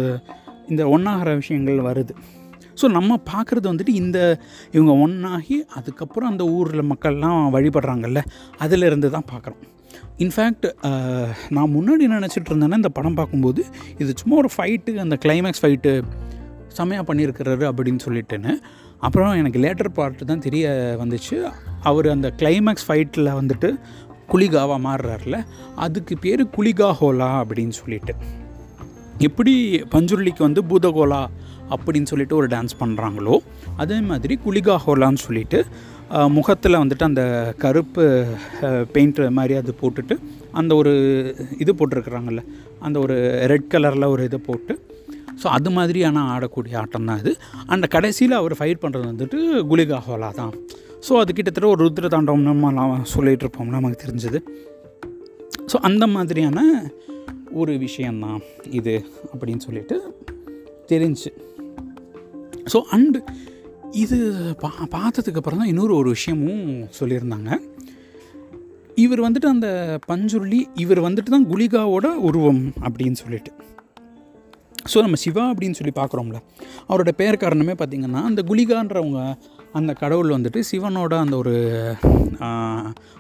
[0.73, 2.15] இந்த ஒன்றாகிற விஷயங்கள் வருது.
[2.81, 4.19] ஸோ நம்ம பார்க்குறது வந்துட்டு இந்த
[4.77, 8.23] இவங்க ஒன்றாகி அதுக்கப்புறம் அந்த ஊரில் மக்கள்லாம் வழிபடுறாங்கல்ல
[8.67, 9.63] அதிலிருந்து தான் பார்க்குறோம்
[10.25, 10.67] இன்ஃபேக்ட்
[11.57, 13.63] நான் முன்னாடி நினச்சிட்டு இருந்தேன்னா இந்த படம் பார்க்கும்போது
[14.03, 15.93] இது சும்மா ஒரு ஃபைட்டு அந்த கிளைமேக்ஸ் ஃபைட்டு
[16.79, 18.53] செம்மையாக பண்ணியிருக்கிறாரு அப்படின்னு சொல்லிட்டுன்னு.
[19.07, 20.67] அப்புறம் எனக்கு லேட்டர் பார்ட்டு தான் தெரிய
[21.01, 21.37] வந்துச்சு.
[21.89, 23.69] அவர் அந்த கிளைமேக்ஸ் ஃபைட்டில் வந்துட்டு
[24.31, 25.37] குளிகாவாக மாறுறாருல
[25.77, 28.15] அதுக்கு பேர் குளிகா ஹோலா அப்படின்னு சொல்லிட்டு.
[29.21, 29.53] எப்படி
[29.91, 31.23] பஞ்சுருளிக்கு வந்து பூதகோலா
[31.71, 33.37] அப்படின்னு சொல்லிட்டு ஒரு டான்ஸ் பண்ணுறாங்களோ
[33.77, 35.59] அதே மாதிரி குளிகா ஹோலான்னு சொல்லிட்டு
[36.29, 37.23] முகத்தில் வந்துட்டு அந்த
[37.59, 38.03] கருப்பு
[38.93, 40.15] பெயிண்ட் மாதிரி அது போட்டுட்டு
[40.53, 40.93] அந்த ஒரு
[41.59, 42.43] இது போட்டிருக்கிறாங்கல்ல
[42.81, 43.17] அந்த ஒரு
[43.47, 44.75] ரெட் கலரில் ஒரு இதை போட்டு
[45.43, 47.33] ஸோ அது மாதிரியான ஆடக்கூடிய ஆட்டம் தான் இது.
[47.67, 49.39] அந்த கடைசியில் அவர் ஃபைட் பண்ணுறது வந்துட்டு
[49.69, 50.53] குலிகா ஹோலா தான்
[51.07, 54.39] ஸோ அது கிட்டத்தட்ட ஒரு ருத்ர தாண்டவம் சொல்லிகிட்டு இருப்போம் நமக்கு தெரிஞ்சது.
[55.71, 56.61] ஸோ அந்த மாதிரியான
[57.61, 58.41] ஒரு விஷயந்தான்
[58.79, 58.95] இது
[59.33, 59.97] அப்படின்னு சொல்லிட்டு
[60.93, 61.31] தெரிஞ்சு.
[62.73, 63.19] ஸோ அண்டு
[64.05, 64.19] இது
[64.63, 66.65] பா பார்த்ததுக்கப்புறம் தான் இன்னொரு ஒரு விஷயமும்
[66.99, 67.51] சொல்லியிருந்தாங்க.
[69.05, 69.69] இவர் வந்துட்டு அந்த
[70.11, 73.53] பஞ்சுருளி இவர் வந்துட்டு தான் குலிகாவோட உருவம் அப்படின்னு சொல்லிட்டு.
[74.93, 76.39] ஸோ நம்ம சிவா அப்படின்னு சொல்லி பார்க்குறோம்ல
[76.89, 79.21] அவரோட பேர் காரணமே பார்த்திங்கன்னா அந்த குலிகான்றவங்க
[79.79, 81.55] அந்த கடவுள் வந்துட்டு சிவனோட அந்த ஒரு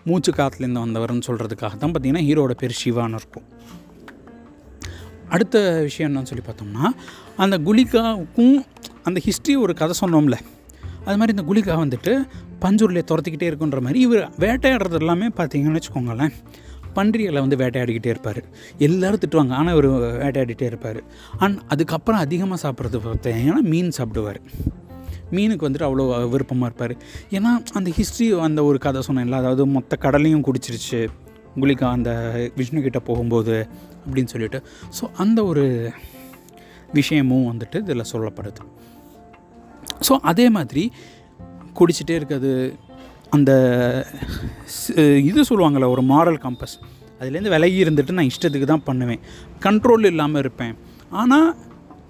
[0.09, 3.47] மூச்சு காத்துலேருந்து வந்தவர்னு சொல்கிறதுக்காக தான் பார்த்திங்கன்னா ஹீரோட பேர் சிவான்னு இருக்கும்.
[5.35, 5.57] அடுத்த
[5.87, 6.89] விஷயம் என்னன்னு சொல்லி பார்த்தோம்னா
[7.45, 8.59] அந்த குலிகாவுக்கும்
[9.09, 10.37] அந்த ஹிஸ்ட்ரி ஒரு கதை சொன்னோம்ல
[11.07, 12.13] அது மாதிரி இந்த குலிகா வந்துட்டு
[12.65, 16.35] பஞ்சூரில் துரத்திக்கிட்டே இருக்குன்ற மாதிரி இவர் வேட்டையாடுறது எல்லாமே பார்த்தீங்கன்னு வச்சுக்கோங்களேன்
[16.97, 18.41] பன்றிகளை வந்து வேட்டையாடிக்கிட்டே இருப்பார்.
[18.87, 19.89] எல்லோரும் திட்டுவாங்க ஆனால் இவர்
[20.23, 21.01] வேட்டையாடிட்டே இருப்பார்.
[21.45, 24.41] அண்ட் அதுக்கப்புறம் அதிகமாக சாப்பிட்றது பார்த்தீங்கன்னா மீன் சாப்பிடுவார்.
[25.37, 26.95] மீனுக்கு வந்துட்டு அவ்வளோ விருப்பமாக இருப்பார்.
[27.37, 31.00] ஏன்னா அந்த ஹிஸ்ட்ரி அந்த ஒரு கதை சொன்னேன்ல அதாவது மொத்த கடலையும் குடிச்சிருச்சு
[31.62, 32.11] குளிக்கா அந்த
[32.59, 33.57] விஷ்ணுக்கிட்ட போகும்போது
[34.04, 34.61] அப்படின்னு சொல்லிட்டு.
[34.99, 35.64] ஸோ அந்த ஒரு
[36.99, 38.62] விஷயமும் வந்துட்டு இதில் சொல்லப்படுது.
[40.07, 40.85] ஸோ அதே மாதிரி
[41.78, 42.52] குடிச்சிட்டே இருக்கிறது
[43.37, 43.52] அந்த
[45.31, 46.75] இது சொல்லுவாங்கள்ல ஒரு மாரல் கம்பஸ்
[47.21, 49.23] அதுலேருந்து விலகி இருந்துட்டு நான் இஷ்டத்துக்கு தான் பண்ணுவேன்.
[49.64, 50.75] கண்ட்ரோல் இல்லாமல் இருப்பேன்.
[51.23, 51.49] ஆனால்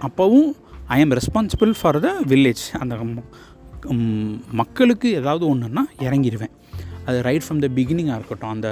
[0.07, 0.51] அப்போவும்
[0.95, 2.95] ஐ ஆம் ரெஸ்பான்சிபிள் ஃபார் த வில்லேஜ் அந்த
[4.53, 6.55] மக்களுக்கு ஏதாவது ஒன்றுன்னா இறங்கிடுவேன்
[7.07, 8.55] அது ரைட் ஃப்ரம் த பிகினிங்காக இருக்கட்டும்.
[8.57, 8.69] அந்த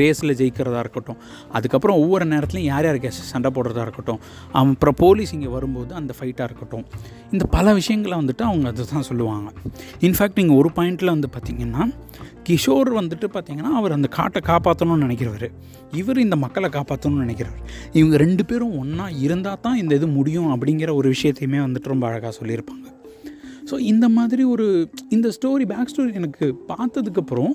[0.00, 1.18] ரேஸில் ஜெயிக்கிறதா இருக்கட்டும்.
[1.56, 4.20] அதுக்கப்புறம் ஒவ்வொரு நேரத்துலையும் யார் யாருக்கு சண்டை போடுறதா இருக்கட்டும்.
[4.60, 6.84] அப்புறம் போலீஸ் இங்கே வரும்போது அந்த ஃபைட்டாக இருக்கட்டும்.
[7.34, 9.50] இந்த பல விஷயங்களை வந்துட்டு அவங்க அதை தான் சொல்லுவாங்க.
[10.08, 11.84] இன்ஃபேக்ட் நீங்கள் ஒரு பாயிண்டில் வந்து பார்த்தீங்கன்னா
[12.48, 15.46] கிஷோர் வந்துட்டு பார்த்தீங்கன்னா அவர் அந்த காட்டை காப்பாற்றணும்னு நினைக்கிறவர்.
[16.00, 17.62] இவர் இந்த மக்களை காப்பாற்றணும்னு நினைக்கிறவர்.
[17.98, 22.32] இவங்க ரெண்டு பேரும் ஒன்றா இருந்தால் தான் இந்த இது முடியும் அப்படிங்கிற ஒரு விஷயத்தையுமே வந்துட்டு ரொம்ப அழகாக
[22.40, 22.86] சொல்லியிருப்பாங்க.
[23.68, 24.66] ஸோ இந்த மாதிரி ஒரு
[25.16, 27.54] இந்த ஸ்டோரி பேக் ஸ்டோரி எனக்கு பார்த்ததுக்கப்புறம்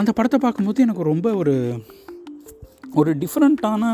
[0.00, 1.54] அந்த படத்தை பார்க்கும்போது எனக்கு ரொம்ப ஒரு
[3.00, 3.84] ஒரு டிஃப்ரெண்ட்டான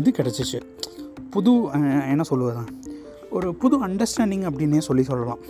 [0.00, 0.58] இது கிடச்சிச்சு.
[1.34, 1.52] புது
[2.12, 2.64] என்ன சொல்லுவதா
[3.36, 5.40] ஒரு புது அண்டர்ஸ்டாண்டிங் அப்படின்னே சொல்லி சொல்லலாம்.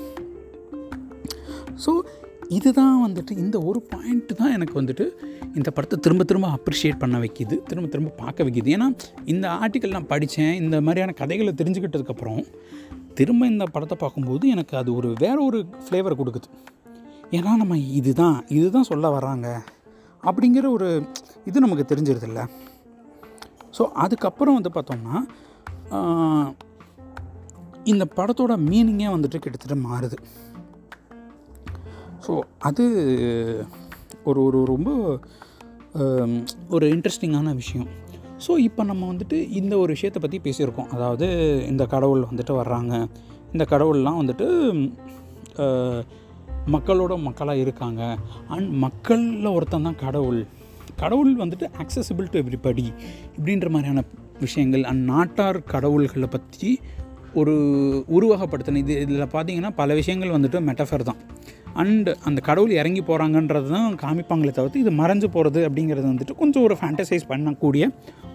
[1.84, 1.92] ஸோ
[2.56, 5.04] இதுதான் வந்துட்டு இந்த ஒரு பாயிண்ட்டு தான் எனக்கு வந்துட்டு
[5.58, 8.68] இந்த படத்தை திரும்ப திரும்ப அப்ரிஷியேட் பண்ண வைக்கிது திரும்ப திரும்ப பார்க்க வைக்கிது.
[8.76, 8.86] ஏன்னா
[9.32, 12.42] இந்த ஆர்டிக்கல் நான் படித்தேன் இந்த மாதிரியான கதைகளை தெரிஞ்சுக்கிட்டதுக்கப்புறம்
[13.20, 16.48] திரும்ப இந்த படத்தை பார்க்கும்போது எனக்கு அது ஒரு வேற ஒரு ஃப்ளேவர் கொடுக்குது.
[17.36, 19.46] ஏன்னா நம்ம இதுதான் இதுதான் சொல்ல வராங்க
[20.28, 20.88] அப்படிங்கிற ஒரு
[21.48, 22.40] இது நமக்கு தெரிஞ்சிருதில்ல.
[23.76, 25.16] ஸோ அதுக்கப்புறம் வந்து பார்த்தோம்னா
[27.92, 30.16] இந்த படத்தோட மீனிங்கே வந்துட்டு கிட்டத்தட்ட மாறுது.
[32.24, 32.32] ஸோ
[32.68, 32.84] அது
[34.28, 34.90] ஒரு ஒரு ரொம்ப
[36.76, 37.88] ஒரு இன்ட்ரெஸ்டிங்கான விஷயம்.
[38.46, 40.90] ஸோ இப்போ நம்ம வந்துட்டு இந்த ஒரு விஷயத்தை பற்றி பேசியிருக்கோம்.
[40.96, 41.26] அதாவது
[41.70, 42.94] இந்த கடவுள் வந்துட்டு வர்றாங்க.
[43.54, 44.46] இந்த கடவுள்லாம் வந்துட்டு
[46.74, 48.02] மக்களோட மக்களாக இருக்காங்க.
[48.54, 50.40] அண்ட் மக்களில் ஒருத்தன் தான் கடவுள்.
[51.02, 52.86] கடவுள் வந்துட்டு அக்சசிபிள் டு எவ்ரிபடி
[53.36, 54.02] இப்படின்ற மாதிரியான
[54.44, 56.70] விஷயங்கள் அண்ட் நாட்டார் கடவுள்களை பற்றி
[57.40, 57.54] ஒரு
[58.16, 61.18] உருவகப்படுத்தின இது இதில் பார்த்தீங்கன்னா பல விஷயங்கள் வந்துட்டு மெட்டஃபர் தான்.
[61.82, 66.76] அண்டு அந்த கடவுள் இறங்கி போகிறாங்கன்றது தான் காமிப்பாங்களே தவிர்த்து இது மறைஞ்சு போகிறது அப்படிங்கிறது வந்துட்டு கொஞ்சம் ஒரு
[66.80, 67.86] ஃபேண்டசைஸ் பண்ணக்கூடிய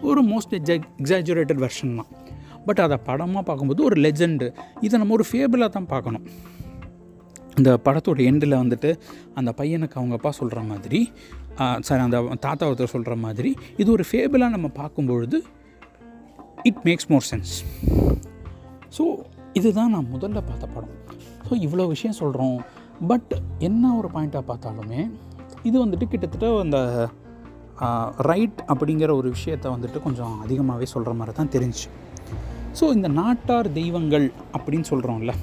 [0.10, 2.10] ஒரு மோஸ்ட் எக்ஸாஜுரேட்டட் வெர்ஷன் தான்.
[2.68, 4.50] பட் அதை படமாக பார்க்கும்போது ஒரு லெஜெண்டு
[4.88, 6.26] இதை நம்ம ஒரு ஃபேபிளாக தான் பார்க்கணும்.
[7.58, 8.90] இந்த படத்தோட எண்டில் வந்துட்டு
[9.34, 11.12] அந்த பையனுக்கு அவங்க அப்பா சொல்கிற மாதிரி
[11.80, 15.40] சாரி அந்த தாத்தா ஒருத்தர் சொல்கிற மாதிரி இது ஒரு ஃபேபிளாக நம்ம பார்க்கும்பொழுது
[16.64, 17.54] it makes more sense
[18.98, 19.04] so
[19.54, 20.96] இதுதான் நான் முதல்ல பார்த்த படம்.
[21.48, 22.58] ஸோ இவ்வளோ விஷயம் சொல்கிறோம்
[23.08, 25.02] பட் என்ன ஒரு பாயிண்ட்டாக பார்த்தாலுமே
[25.64, 27.10] இது வந்துட்டு கிட்டத்தட்ட அந்த
[28.18, 31.90] ரைட் அப்படிங்கிற ஒரு விஷயத்த வந்துட்டு கொஞ்சம் அதிகமாகவே சொல்கிற மாதிரி தான் தெரிஞ்சுச்சு.
[32.80, 35.34] ஸோ இந்த நாட்டார் தெய்வங்கள் அப்படின்னு சொல்கிறோம்ல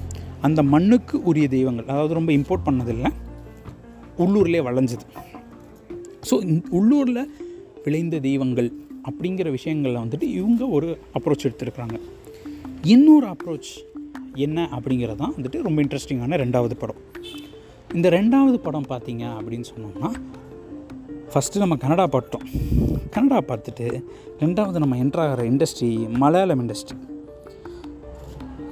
[0.47, 3.11] அந்த மண்ணுக்கு உரிய தெய்வங்கள் அதாவது ரொம்ப இம்போர்ட் பண்ணதில்லை
[4.23, 5.05] உள்ளூர்லேயே வளைஞ்சது.
[6.29, 6.35] ஸோ
[6.69, 7.29] உள்ளூரில்
[7.85, 8.69] விளைந்த தெய்வங்கள்
[9.09, 11.97] அப்படிங்கிற விஷயங்களில் வந்துட்டு இவங்க ஒரு அப்ரோச் எடுத்திருக்கிறாங்க.
[12.93, 13.71] இன்னொரு அப்ரோச்
[14.35, 17.01] என்ன அப்படிங்கிறது தான் வந்துட்டு ரொம்ப இன்ட்ரெஸ்டிங்கான ரெண்டாவது படம்.
[17.93, 20.11] இந்த ரெண்டாவது படம் பார்த்தீங்க அப்படின்னு சொன்னோம்னா
[21.33, 22.45] ஃபஸ்ட்டு நம்ம கன்னடா பார்த்தோம்
[23.15, 23.87] கன்னடா பார்த்துட்டு
[24.39, 25.89] ரெண்டாவது நம்ம என்ட்ராகிற இண்டஸ்ட்ரி
[26.23, 26.97] மலையாளம் இண்டஸ்ட்ரி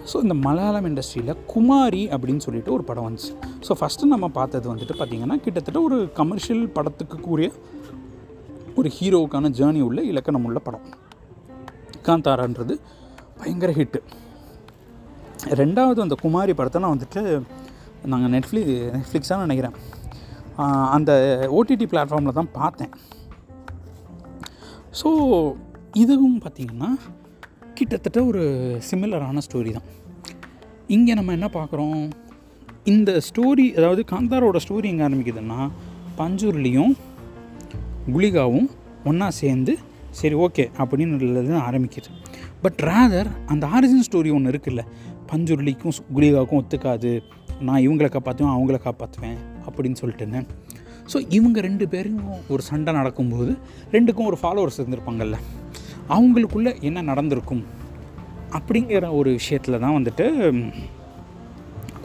[0.10, 3.34] ஸோ இந்த மலையாளம் இண்டஸ்ட்ரியில் குமாரி அப்படின்னு சொல்லிட்டு ஒரு படம் வந்துச்சு.
[3.66, 7.50] ஸோ ஃபஸ்ட்டு நம்ம பார்த்தது வந்துட்டு பார்த்திங்கன்னா கிட்டத்தட்ட ஒரு கமர்ஷியல் படத்துக்கு கூறிய
[8.80, 10.88] ஒரு ஹீரோவுக்கான ஜேர்னி உள்ள இலக்கணம் உள்ள படம்.
[12.08, 12.76] காந்தாரான்றது
[13.40, 14.02] பயங்கர ஹிட்டு
[15.62, 17.22] ரெண்டாவது அந்த குமாரி படத்தை நான் வந்துட்டு
[18.12, 18.64] நாங்கள் நெட்ஃப்ளி
[18.96, 19.78] நெட்ஃப்ளிக்ஸாக நினைக்கிறேன்.
[20.96, 21.12] அந்த
[21.58, 22.94] ஓடிடி பிளாட்ஃபார்மில் தான் பார்த்தேன்.
[25.02, 25.10] ஸோ
[26.04, 26.90] இதுவும் பார்த்திங்கன்னா
[27.80, 28.42] கிட்டத்தட்ட ஒரு
[28.90, 29.88] சிமிலரான ஸ்டோரி தான்.
[30.96, 32.02] இங்கே நம்ம என்ன பார்க்குறோம்?
[32.94, 35.60] இந்த ஸ்டோரி அதாவது காந்தாரோட ஸ்டோரி எங்கே ஆரம்பிக்குதுன்னா
[36.20, 36.94] பஞ்சூர்லேயும்
[38.14, 38.70] குளிகாவும்
[39.10, 39.74] ஒன்றா சேர்ந்து
[40.20, 42.10] சரி ஓகே அப்படின்னு ஆரம்பிக்குது.
[42.64, 44.84] பட் ரேதர் அந்த ஆரிஜின் ஸ்டோரி ஒன்று இருக்குல்ல
[45.32, 47.12] பஞ்சுருளிக்கும் குளிகாவுக்கும் ஒத்துக்காது.
[47.68, 50.42] நான் இவங்களை காப்பாற்றுவேன் அவங்கள காப்பாற்றுவேன் அப்படின்னு சொல்லிட்டுன்னு.
[51.12, 52.20] ஸோ இவங்க ரெண்டு பேரும்
[52.54, 53.52] ஒரு சண்டை நடக்கும்போது
[53.96, 55.38] ரெண்டுக்கும் ஒரு ஃபாலோவர்ஸ் இருந்திருப்பாங்கல்ல.
[56.16, 57.64] அவங்களுக்குள்ள என்ன நடந்திருக்கும்
[58.58, 60.26] அப்படிங்கிற ஒரு விஷயத்தில் தான் வந்துட்டு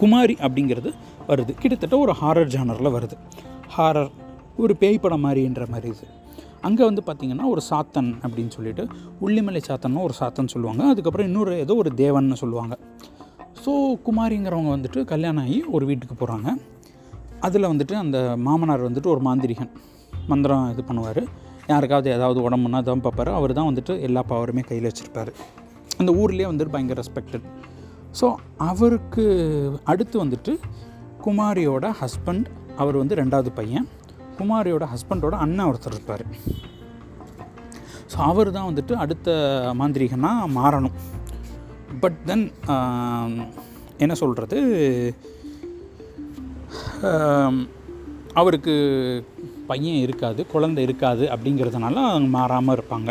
[0.00, 0.90] குமாரி அப்படிங்கிறது
[1.28, 1.52] வருது.
[1.60, 3.16] கிட்டத்தட்ட ஒரு ஹாரர் ஜானரில் வருது.
[3.76, 4.10] ஹாரர்
[4.62, 6.06] ஒரு பேய் படம் மாதிரின்ற மாதிரி இது.
[6.66, 8.84] அங்கே வந்து பார்த்திங்கன்னா ஒரு சாத்தன் அப்படின்னு சொல்லிட்டு
[9.24, 10.82] உள்ளிமலை சாத்தன்னு ஒரு சாத்தன் சொல்லுவாங்க.
[10.92, 12.76] அதுக்கப்புறம் இன்னொரு ஏதோ ஒரு தேவன்னு சொல்லுவாங்க.
[13.64, 13.72] ஸோ
[14.06, 16.48] குமாரிங்கிறவங்க வந்துட்டு கல்யாணம் ஆகி ஒரு வீட்டுக்கு போகிறாங்க
[17.46, 19.72] அதில் வந்துட்டு அந்த மாமனார் வந்துட்டு ஒரு மாந்திரிகன்.
[20.32, 21.22] மந்திரம் இது பண்ணுவார்.
[21.72, 23.30] யாருக்காவது ஏதாவது உடம்புனா தான் பார்ப்பாரு.
[23.38, 25.30] அவர் தான் வந்துட்டு எல்லா பவருமே கையில் வச்சுருப்பார்.
[26.00, 27.46] அந்த ஊர்லேயே வந்துட்டு பயங்கர ரெஸ்பெக்டட்
[28.18, 28.26] ஸோ
[28.70, 29.24] அவருக்கு
[29.92, 30.52] அடுத்து வந்துட்டு
[31.24, 32.46] குமாரியோட ஹஸ்பண்ட்
[32.82, 33.86] அவர் வந்து ரெண்டாவது பையன்.
[34.38, 36.24] குமாரியோட ஹஸ்பண்டோட அண்ணன் ஒருத்தர் இருப்பார்.
[38.12, 39.30] ஸோ அவர் தான் வந்துட்டு அடுத்த
[39.80, 40.96] மாந்திரிகனாக மாறணும்.
[42.02, 42.46] பட் தென்
[44.04, 44.58] என்ன சொல்கிறது
[48.40, 48.74] அவருக்கு
[49.66, 53.10] பையன் இருக்காது குழந்தை இருக்காது அப்படிங்கிறதுனால அவங்க மாறாமல் இருப்பாங்க.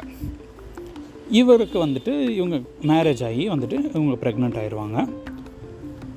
[1.42, 2.58] இவருக்கு வந்துட்டு இவங்க
[2.92, 4.98] மேரேஜ் ஆகி வந்துட்டு இவங்க ப்ரெக்னென்ட் ஆயிடுவாங்க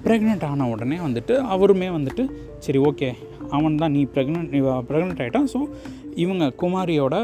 [0.07, 2.25] ப்ரெக்னென்ட் ஆன உடனே வந்துட்டு அவருமே வந்துட்டு
[2.65, 3.09] சரி ஓகே
[3.57, 4.53] அவன் தான் நீ ப்ரெக்னென்ட்
[4.89, 5.61] ப்ரெக்னென்ட் ஆகிட்டான் ஸோ
[6.25, 7.15] இவங்க குமாரியோட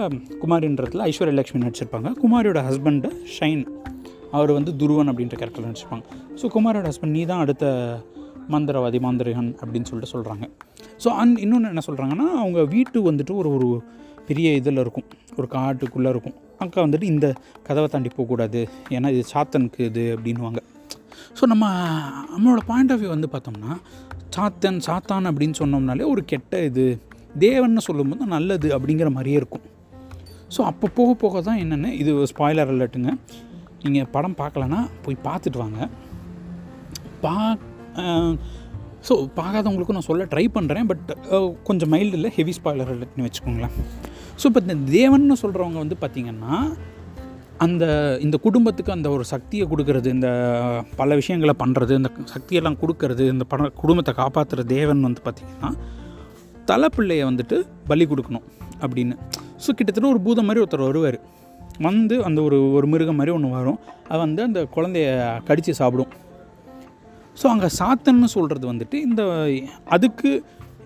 [0.42, 2.08] குமாரின்றதுல ஐஸ்வர்யா லக்ஷ்மி நடிச்சிருப்பாங்க.
[2.22, 3.62] குமாரியோட ஹஸ்பண்டு ஷைன்.
[4.36, 6.04] அவர் வந்து துருவன் அப்படின்ற கேரக்டர் நடிச்சிருப்பாங்க.
[6.40, 7.66] ஸோ குமாரோட ஹஸ்பண்ட் நீ தான் அடுத்த
[8.48, 10.44] மந்திரவாதி மாந்திரிகன் அப்படின்னு சொல்லிட்டு சொல்கிறாங்க
[11.04, 13.82] ஸோ அந் இன்னொன்று என்ன சொல்கிறாங்கன்னா அவங்க வீட்டு வந்துட்டு ஒரு ஒரு
[14.28, 15.06] பெரிய இதில் இருக்கும்.
[15.36, 16.34] ஒரு காட்டுக்குள்ளே இருக்கும்.
[16.58, 17.34] அங்கே வந்துட்டு இந்த
[17.66, 20.60] கதவை தாண்டி போகக்கூடாது ஏன்னா இது சாத்தனுக்கு இது அப்படின்வாங்க
[21.38, 21.64] ஸோ நம்ம
[22.32, 23.72] நம்மளோட பாயிண்ட் ஆஃப் வியூ வந்து பார்த்தோம்னா
[24.36, 27.00] சாத்தன் சாத்தான் அப்படின்னு சொன்னோம்னாலே ஒரு கெட்ட இது.
[27.38, 29.66] தேவன்னு சொல்லும்போது நல்லது அப்படிங்கிற மாதிரியே இருக்கும்.
[30.56, 33.12] ஸோ அப்போ போக போக தான் என்னென்னு இது ஸ்பாய்லர் அலர்ட்டுங்க
[33.84, 35.88] நீங்கள் படம் பார்க்கலன்னா போய் பார்த்துட்டு வாங்க.
[37.24, 37.56] பா
[39.08, 41.08] ஸோ பார்க்காதவங்களுக்கும் நான் சொல்ல ட்ரை பண்ணுறேன் பட்
[41.68, 43.74] கொஞ்சம் மைல்டு இல்லை ஹெவி ஸ்பாய்லர் அலர்ட்னு வச்சுக்கோங்களேன்.
[44.40, 46.54] ஸோ இப்போ இந்த தேவன்னு சொல்கிறவங்க வந்து பார்த்திங்கன்னா
[47.64, 47.84] அந்த
[48.26, 50.28] இந்த குடும்பத்துக்கு அந்த ஒரு சக்தியை கொடுக்கறது இந்த
[51.00, 55.70] பல விஷயங்களை பண்ணுறது இந்த சக்தியெல்லாம் கொடுக்கறது இந்த பண குடும்பத்தை காப்பாற்றுற தேவன் வந்து பார்த்திங்கன்னா
[56.70, 57.56] தலைப்பிள்ளையை வந்துட்டு
[57.90, 58.46] பலி கொடுக்கணும்
[58.84, 59.14] அப்படின்னு.
[59.64, 61.18] ஸோ கிட்டத்தட்ட ஒரு பூதம் மாதிரி ஒருத்தர் வருவார்.
[61.86, 63.78] வந்து அந்த ஒரு ஒரு மிருகம் மாதிரி ஒன்று வரும்.
[64.10, 65.08] அது வந்து அந்த குழந்தைய
[65.48, 66.10] கடித்து சாப்பிடும்.
[67.36, 69.22] ஸோ அங்கே சாத்தன்னு சொல்கிறது வந்துட்டு இந்த
[69.88, 70.30] அதுக்கு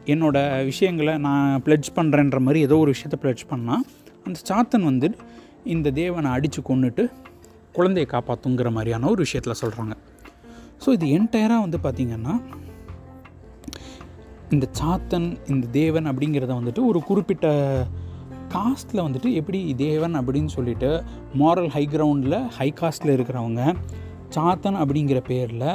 [0.07, 3.85] என்னோடய விஷயங்களை நான் ப்ளெட்ஜ் பண்ணுறேன்ற மாதிரி ஏதோ ஒரு விஷயத்தை ப்ளெட்ஜ் பண்ணால்
[4.27, 5.09] அந்த சாத்தன் வந்து
[5.67, 7.05] இந்த தேவனை அடித்து கொண்டுட்டு
[7.73, 9.95] குழந்தையை காப்பாற்றுங்கிற மாதிரியான ஒரு விஷயத்தில் சொல்கிறாங்க
[10.85, 12.35] ஸோ இது என்டையராக வந்து பார்த்திங்கன்னா
[14.53, 17.47] இந்த சாத்தன் இந்த தேவன் அப்படிங்கிறத வந்துட்டு ஒரு குறிப்பிட்ட
[18.55, 20.91] காஸ்ட்டில் வந்துட்டு எப்படி தேவன் அப்படின்னு சொல்லிட்டு
[21.39, 23.63] மாரல் ஹை கிரவுண்டில் ஹை காஸ்ட்டில் இருக்கிறவங்க
[24.29, 25.69] சாத்தன் அப்படிங்கிற பேரில்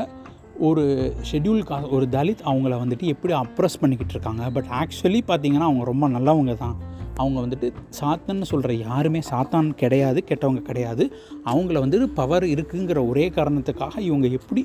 [0.68, 0.84] ஒரு
[1.32, 4.44] ஷெட்யூல் கா ஒரு தலித் அவங்கள வந்துட்டு எப்படி அப்ரஸ் பண்ணிக்கிட்டு இருக்காங்க.
[4.50, 6.76] பட் ஆக்சுவலி பார்த்தீங்கன்னா அவங்க ரொம்ப நல்லவங்க தான்.
[7.16, 7.68] அவங்க வந்துட்டு
[8.00, 11.04] சாத்தன்னு சொல்கிற யாருமே சாத்தான் கிடையாது கெட்டவங்க கிடையாது.
[11.46, 14.64] அவங்கள வந்துட்டு பவர் இருக்குங்கிற ஒரே காரணத்துக்காக இவங்க எப்படி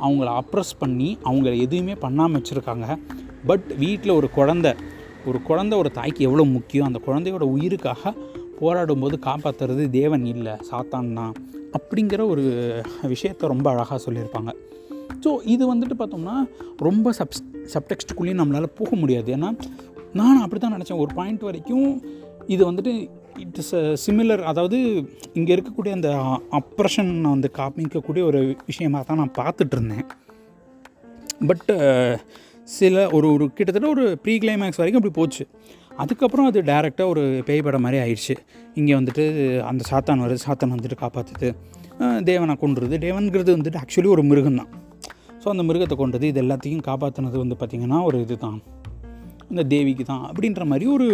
[0.00, 2.88] அவங்கள அப்ரஸ் பண்ணி அவங்கள எதுவுமே பண்ணாமல் வச்சுருக்காங்க.
[3.46, 4.68] பட் வீட்டில் ஒரு குழந்த
[5.30, 6.86] ஒரு குழந்த ஒரு தாய்க்கு எவ்வளோ முக்கியம்?
[6.86, 8.12] அந்த குழந்தையோட உயிருக்காக
[8.60, 11.34] போராடும்போது காப்பாற்றுறது தேவன் இல்லை சாத்தான் தான்
[11.78, 12.44] அப்படிங்கிற ஒரு
[13.12, 14.52] விஷயத்த ரொம்ப அழகாக சொல்லியிருப்பாங்க.
[15.24, 16.36] ஸோ இது வந்துட்டு பார்த்தோம்னா
[16.88, 17.34] ரொம்ப சப்
[17.74, 19.28] சப்டெக்ஸ்ட்டுக்குள்ளேயும் நம்மளால் போக முடியாது.
[19.36, 19.50] ஏன்னா
[20.18, 21.00] நான் அப்படி தான் நினச்சேன்.
[21.04, 21.88] ஒரு பாயிண்ட் வரைக்கும்
[22.54, 22.92] இது வந்துட்டு
[23.44, 23.72] இட் இஸ்
[24.04, 24.78] சிமிலர் அதாவது
[25.38, 26.10] இங்கே இருக்கக்கூடிய அந்த
[26.58, 30.06] அப்ரஷன் வந்து காமிக்கக்கூடிய ஒரு விஷயமாக தான் நான் பார்த்துட்டு இருந்தேன்
[31.48, 31.66] பட்
[32.76, 35.44] சில ஒரு ஒரு கிட்டத்தட்ட ஒரு ப்ரீ கிளைமேக்ஸ் வரைக்கும் அப்படி போச்சு.
[36.02, 38.34] அதுக்கப்புறம் அது டேரெக்டாக ஒரு பேய் படம் மாதிரி ஆயிடுச்சு.
[38.78, 39.24] இங்கே வந்துட்டு
[39.70, 40.40] அந்த சாத்தான் வருது.
[40.46, 41.50] சாத்தான் வந்துட்டு காப்பாற்றுது
[42.30, 44.72] தேவனை கொண்டுருது தேவன்கிறது வந்துட்டு ஆக்சுவலி ஒரு மிருகம் தான்
[45.46, 48.56] ஸோ அந்த மிருகத்தை கொண்டது இது எல்லாத்தையும் காப்பாற்றினது வந்து பார்த்திங்கன்னா ஒரு இது தான்
[49.50, 51.06] இந்த தேவிக்கு தான் அப்படின்ற மாதிரி ஒரு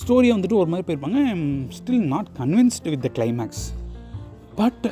[0.00, 1.20] ஸ்டோரியை வந்துட்டு ஒரு மாதிரி போயிருப்பாங்க.
[1.76, 3.62] Still not convinced with the climax
[4.60, 4.86] but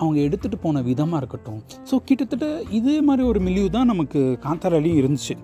[0.00, 1.60] அவங்க எடுத்துகிட்டு போன விதமாக இருக்கட்டும்.
[1.90, 2.46] ஸோ கிட்டத்தட்ட
[2.78, 5.36] இதே மாதிரி ஒரு மில்லியூ தான் நமக்கு காந்தாராலையும் இருந்துச்சு.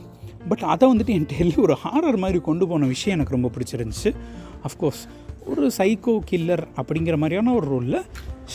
[0.50, 4.12] பட் அதை வந்துட்டு என் டெல்லி ஒரு ஹாரர் மாதிரி கொண்டு போன விஷயம் எனக்கு ரொம்ப பிடிச்சிருந்துச்சு.
[4.70, 5.04] அஃப்கோர்ஸ்
[5.52, 8.02] ஒரு சைக்கோ கில்லர் அப்படிங்கிற மாதிரியான ஒரு ரோலில்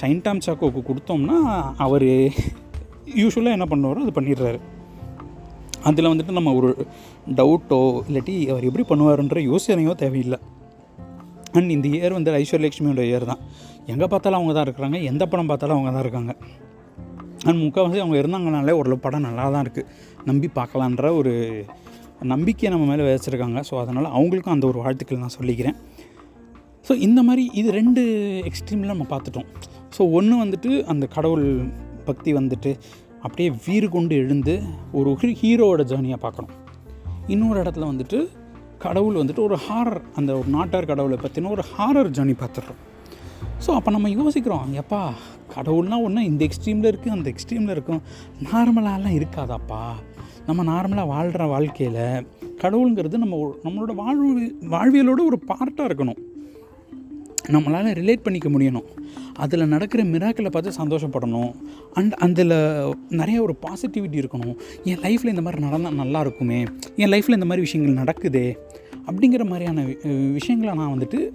[0.02, 1.40] ஷைன் டாம் சாக்கோவுக்கு கொடுத்தோம்னா
[1.88, 2.10] அவர்
[3.22, 4.60] யூஸ்வலாக என்ன பண்ணுவாரோ அது பண்ணிடுறாரு.
[5.90, 6.70] அதில் வந்துட்டு நம்ம ஒரு
[7.40, 10.40] டவுட்டோ இல்லாட்டி அவர் எப்படி பண்ணுவாருன்ற யோசனையோ தேவையில்லை.
[11.58, 13.42] அண்ட் இந்த இயர் வந்து ஐஸ்வர்யலட்சுமியோட இயர் தான்.
[13.94, 16.34] எங்கே பார்த்தாலும் அவங்க தான் இருக்கிறாங்க எந்த படம் பார்த்தாலும் அவங்க தான் இருக்காங்க.
[17.48, 19.90] அண்ட் முக்கால்வாசி அவங்க இருந்தாங்கனாலே ஒரு படம் நல்லா தான் இருக்குது
[20.30, 21.34] நம்பி பார்க்கலான்ற ஒரு
[22.32, 23.60] நம்பிக்கையை நம்ம மேலே வச்சுருக்காங்க.
[23.70, 25.78] ஸோ அதனால் அவங்களுக்கும் அந்த ஒரு வாழ்த்துக்கள் நான் சொல்லிக்கிறேன்.
[26.88, 28.02] ஸோ இந்த மாதிரி இது ரெண்டு
[28.50, 29.50] எக்ஸ்ட்ரீமில் நம்ம பார்த்துட்டோம்.
[29.96, 31.46] ஸோ ஒன்று வந்துட்டு அந்த கடவுள்
[32.06, 32.72] பக்தி வந்துட்டு
[33.26, 34.54] அப்படியே வீறு கொண்டு எழுந்து
[35.00, 35.10] ஒரு
[35.42, 36.56] ஹீரோவோட ஜேர்னியாக பார்க்கணும்.
[37.34, 38.20] இன்னொரு இடத்துல வந்துட்டு
[38.86, 42.82] கடவுள் வந்துட்டு ஒரு ஹாரர் அந்த ஒரு நாட்டார் கடவுளை பற்றின ஒரு ஹாரர் ஜேர்னி பார்த்துடுறோம்.
[43.66, 45.02] ஸோ அப்போ நம்ம யோசிக்கிறோம் எப்பா
[45.56, 48.02] கடவுள்னா ஒன்று இந்த எக்ஸ்ட்ரீமில் இருக்குது அந்த எக்ஸ்ட்ரீமில் இருக்கும்.
[48.52, 49.82] நார்மலாலாம் இருக்காதாப்பா.
[50.48, 52.26] நம்ம நார்மலாக வாழ்கிற வாழ்க்கையில்
[52.62, 54.30] கடவுளுங்கிறது நம்ம நம்மளோட வாழ்வு
[54.74, 56.20] வாழ்வியலோட ஒரு பார்ட்டாக இருக்கணும்.
[57.48, 58.84] நம்மளால் ரிலேட் பண்ணிக்க முடியணும்.
[59.34, 61.56] அதில் நடக்கிற மிராக்களை பார்த்து சந்தோஷப்படணும்.
[61.94, 64.56] அண்ட் அதில் நிறைய ஒரு பாசிட்டிவிட்டி இருக்கணும்.
[64.84, 66.64] என் லைஃப்பில் இந்த மாதிரி நடந்தால் நல்லா இருக்குமே?
[66.96, 68.56] என் லைஃப்பில் இந்த மாதிரி விஷயங்கள் நடக்குதே?
[69.08, 71.32] அப்படிங்கிற மாதிரியான வி- விஷயங்களை நான் வந்துட்டு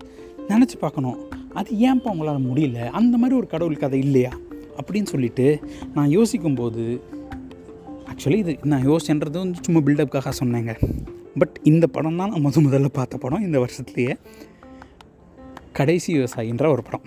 [0.48, 1.16] நினச்சி பார்க்கணும்.
[1.52, 2.88] அது ஏன்ப்பா உங்களால் முடியல?
[2.90, 4.30] அந்த மாதிரி ஒரு கடவுள் கதை இல்லையா?
[4.84, 5.60] அப்படின்னு சொல்லிட்டு
[5.94, 7.00] நான் யோசிக்கும்போது
[8.14, 10.76] ஆக்சுவலி இது நான் யோசிச்சுன்றது வந்து சும்மா பில்டப்புக்காக சொன்னேங்க.
[11.38, 14.16] பட் இந்த படம் தான் நான் முத முதல்ல பார்த்த படம் இந்த வருஷத்துலேயே.
[15.78, 17.06] கடைசி விவசாயின்ற ஒரு படம்.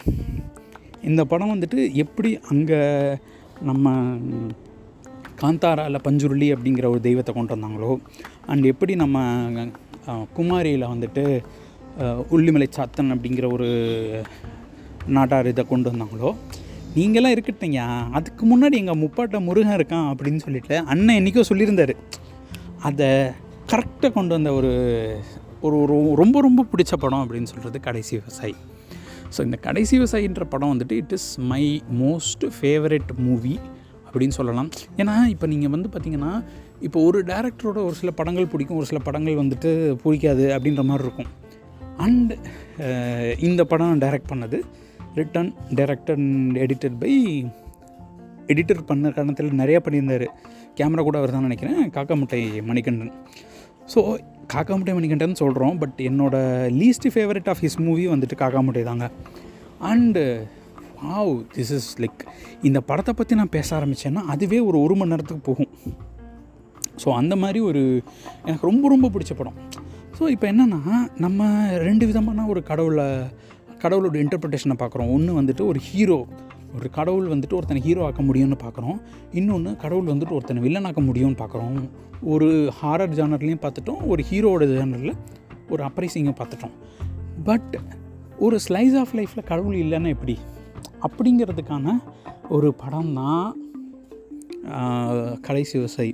[1.09, 2.79] இந்த படம் வந்துட்டு எப்படி அங்கே
[3.69, 3.93] நம்ம
[5.41, 7.91] காந்தாராவில் பஞ்சுருளி அப்படிங்கிற ஒரு தெய்வத்தை கொண்டு வந்தாங்களோ
[8.51, 9.17] அண்ட் எப்படி நம்ம
[10.37, 11.23] குமாரியில் வந்துட்டு
[12.35, 13.69] உள்ளிமலை சாத்தன் அப்படிங்கிற ஒரு
[15.15, 16.31] நாட்டார் இதை கொண்டு வந்தாங்களோ
[16.97, 17.81] நீங்களாம் இருக்கட்டீங்க.
[18.17, 21.93] அதுக்கு முன்னாடி எங்கள் முப்பாட்ட முருகன் இருக்கான் அப்படின்னு சொல்லிட்டு அண்ணன் என்றைக்கோ சொல்லியிருந்தார்.
[22.87, 23.09] அதை
[23.71, 24.71] கரெக்டாக கொண்டு வந்த ஒரு
[25.67, 28.55] ஒரு ஒரு ரொம்ப ரொம்ப பிடிச்ச படம் அப்படின்னு சொல்கிறது கடைசி விவசாயி.
[29.35, 31.63] ஸோ இந்த கடைசி விவசாயின்ற படம் வந்துட்டு it is my
[32.01, 33.55] most favourite movie
[34.05, 34.69] அப்படின்னு சொல்லலாம்.
[35.01, 36.31] ஏன்னா இப்போ நீங்கள் வந்து பார்த்தீங்கன்னா
[36.87, 39.69] இப்போ ஒரு டேரக்டரோட ஒரு சில படங்கள் பிடிக்கும் ஒரு சில படங்கள் வந்துட்டு
[40.03, 41.29] பிடிக்காது அப்படின்ற மாதிரி இருக்கும்.
[42.05, 42.31] அண்ட்
[43.47, 44.59] இந்த படம் டைரக்ட் பண்ணது
[45.19, 47.13] written director and edited by
[48.53, 50.27] editor பண்ண காரணத்தில் நிறையா பண்ணியிருந்தார்.
[50.77, 51.79] கேமரா கூட அவர் தான் நினைக்கிறேன்.
[51.95, 53.13] காக்கா முட்டை மணிகண்டன்.
[53.93, 54.17] ஸோ
[54.53, 56.35] காக்கா முட்டை சொல்கிறோம் பட் என்னோட
[56.79, 59.11] least favourite of his movie வந்துட்டு காக்காமுட்டை தாங்க.
[59.81, 60.43] And
[61.03, 62.21] wow this is like
[62.61, 65.71] இந்த படத்தை பற்றி நான் பேச ஆரம்பித்தேன்னா அதுவே ஒரு ஒரு மணி நேரத்துக்கு போகும்.
[67.05, 68.03] ஸோ அந்த மாதிரி ஒரு
[68.45, 69.57] எனக்கு ரொம்ப ரொம்ப பிடிச்ச படம்.
[70.19, 70.81] ஸோ இப்போ என்னென்னா
[71.17, 73.05] நம்ம ரெண்டு விதமான ஒரு கடவுளை
[73.83, 75.11] கடவுளோட இன்டர்பிரிட்டேஷனை பார்க்குறோம்.
[75.11, 76.27] ஒன்று வந்துட்டு ஒரு ஹீரோ
[76.77, 78.99] ஒரு கடவுள் வந்துட்டு ஒருத்தனை ஹீரோ ஆக்க முடியும்னு பார்க்குறோம்.
[79.39, 81.79] இன்னொன்று கடவுள் வந்துட்டு ஒருத்தனை வில்லன் ஆக்க முடியும்னு பார்க்குறோம்.
[82.33, 85.17] ஒரு ஹாரர் ஜானர்லேயும் பார்த்துட்டோம் ஒரு ஹீரோவோட ஜானரில்
[85.73, 86.75] ஒரு அப்ரைசிங்கை பார்த்துட்டோம்.
[87.49, 87.73] பட்
[88.45, 90.35] ஒரு ஸ்லைஸ் ஆஃப் லைஃப்பில் கடவுள் இல்லைன்னா எப்படி?
[91.07, 91.95] அப்படிங்கிறதுக்கான
[92.55, 93.45] ஒரு படம் தான்
[95.47, 96.11] கடைசி விவசாயி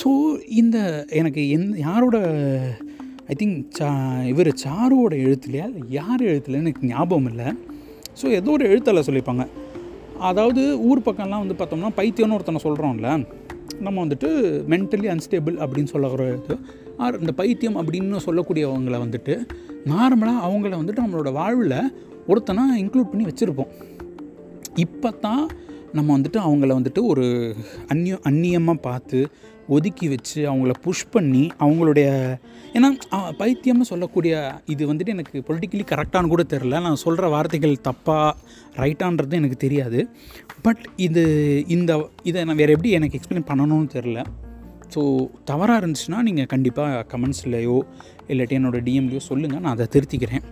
[0.00, 0.08] ஸோ
[0.60, 0.78] இந்த
[1.20, 2.16] எனக்கு எந் யாரோட
[3.32, 3.88] ஐ திங்க் சா
[4.32, 5.66] இவர் சாருவோட எழுத்துலையா?
[5.98, 7.48] யார் எழுத்துலன்னு எனக்கு ஞாபகம் இல்லை.
[8.20, 9.46] ஸோ ஏதோ ஒரு எழுத்தில் சொல்லியிருப்பாங்க.
[10.18, 13.26] அதாவது ஊர் பக்கம்லாம் வந்து பார்த்தோம்னா பைத்தியம்னு ஒருத்தனை சொல்கிறோம்ல
[13.80, 14.28] நம்ம வந்துட்டு
[14.68, 16.58] மென்டலி அன்ஸ்டேபிள் அப்படின்னு சொல்லக்கூடிய இது.
[16.96, 19.46] ஆர் இந்த பைத்தியம் அப்படின்னு சொல்லக்கூடியவங்களை வந்துட்டு
[19.84, 21.92] நார்மலாக அவங்கள வந்துட்டு நம்மளோட வாழ்வில்
[22.26, 23.72] ஒருத்தனை இன்க்ளூட் பண்ணி வச்சுருப்போம்.
[24.74, 25.48] இப்போ தான்
[25.92, 27.54] நம்ம வந்துட்டு அவங்கள வந்துட்டு ஒரு
[27.88, 29.28] அந்நிய அந்நியமாக பார்த்து
[29.68, 32.08] ஒதுக்கி வச்சு அவங்கள புஷ் பண்ணி அவங்களுடைய
[32.72, 32.88] ஏன்னா
[33.40, 34.34] பைத்தியம்னு சொல்லக்கூடிய
[34.66, 38.32] இது வந்துட்டு எனக்கு பொலிட்டிக்கலி கரெக்டானு கூட தெரில நான் சொல்கிற வார்த்தைகள் தப்பாக
[38.76, 40.00] ரைட்டான்றது எனக்கு தெரியாது.
[40.62, 41.24] பட் இது
[41.68, 44.24] இந்த இதை நான் வேறு எப்படி எனக்கு எக்ஸ்பிளைன் பண்ணணும்னு தெரில
[44.94, 45.02] ஸோ
[45.44, 47.78] தவறாக இருந்துச்சுன்னா நீங்கள் கண்டிப்பாக கமெண்ட்ஸ்லையோ
[48.28, 50.44] இல்லாட்டி என்னோடய டிஎம்லையோ சொல்லுங்கள் நான் அதை திருத்திக்கிறேன்.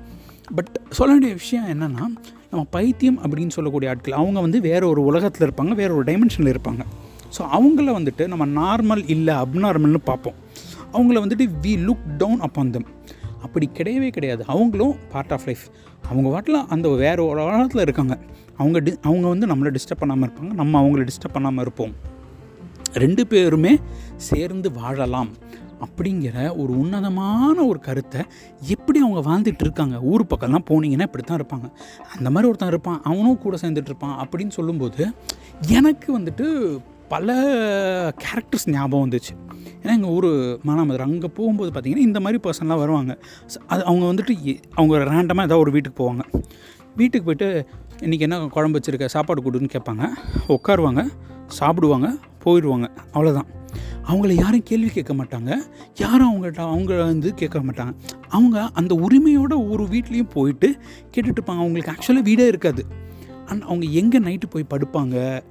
[0.55, 2.05] பட் சொல்ல வேண்டிய விஷயம் என்னென்னா
[2.51, 6.83] நம்ம பைத்தியம் அப்படின்னு சொல்லக்கூடிய ஆட்கள் அவங்க வந்து வேறு ஒரு உலகத்தில் இருப்பாங்க வேறு ஒரு டைமென்ஷனில் இருப்பாங்க.
[7.37, 10.37] ஸோ அவங்கள வந்துட்டு நம்ம நார்மல் இல்லை அப்நார்மல்னு பார்ப்போம்.
[10.93, 12.89] அவங்கள வந்துட்டு we look down upon them
[13.45, 14.43] அப்படி கிடையவே கிடையாது.
[14.53, 15.65] அவங்களும் பார்ட் ஆஃப் லைஃப்
[16.11, 18.15] அவங்க வாட்டில் அந்த வேறு ஒரு வாரத்தில் இருக்காங்க.
[18.61, 20.53] அவங்க டி அவங்க வந்து நம்மளை டிஸ்டர்ப் பண்ணாமல் இருப்பாங்க.
[20.61, 21.95] நம்ம அவங்கள டிஸ்டர்ப் பண்ணாமல் இருப்போம்.
[23.05, 23.73] ரெண்டு பேருமே
[24.31, 25.31] சேர்ந்து வாழலாம்
[25.85, 28.21] அப்படிங்கிற ஒரு உன்னதமான ஒரு கருத்தை
[28.75, 29.97] எப்படி அவங்க வாழ்ந்துட்டு இருக்காங்க.
[30.11, 31.67] ஊர் பக்கம்லாம் போனீங்கன்னா இப்படி தான் இருப்பாங்க.
[32.17, 33.01] அந்த மாதிரி ஒருத்தன் இருப்பான்.
[33.11, 35.03] அவனும் கூட சேர்ந்துட்டு இருப்பான் அப்படின்னு சொல்லும்போது
[35.79, 36.47] எனக்கு வந்துட்டு
[37.09, 37.35] பல
[38.23, 39.33] கேரக்டர்ஸ் ஞாபகம் வந்துச்சு.
[39.83, 40.29] ஏன்னா எங்கள் ஊர்
[40.67, 43.19] மானாமதுரை அங்கே போகும்போது பார்த்திங்கன்னா இந்த மாதிரி பர்சன்லாம் வருவாங்க.
[43.67, 46.25] அது அவங்க வந்துட்டு அவங்க ரேண்டமாக ஏதாவது ஒரு வீட்டுக்கு போவாங்க.
[46.97, 47.67] வீட்டுக்கு போய்ட்டு
[48.01, 49.07] இன்றைக்கி என்ன குழம்பு வச்சுருக்க?
[49.07, 50.05] சாப்பாடு கொடுன்னு கேட்பாங்க.
[50.49, 51.03] உட்காருவாங்க
[51.47, 52.09] சாப்பிடுவாங்க
[52.45, 53.51] போயிடுவாங்க அவ்வளோதான்
[54.09, 55.51] அவங்கள யாரும் கேள்வி கேட்க மாட்டாங்க.
[55.99, 57.93] யாரும் அவங்கள்ட்ட அவங்கள வந்து கேட்க மாட்டாங்க.
[58.29, 60.69] அவங்க அந்த உரிமையோட ஒரு வீட்லேயும் போயிட்டு
[61.15, 62.85] கேட்டுட்ருப்பாங்க அவங்களுக்கு ஆக்சுவலாக வீடே இருக்காது.
[63.47, 65.43] அண்ட் அவங்க எங்கே நைட்டு போய் படுப்பாங்க?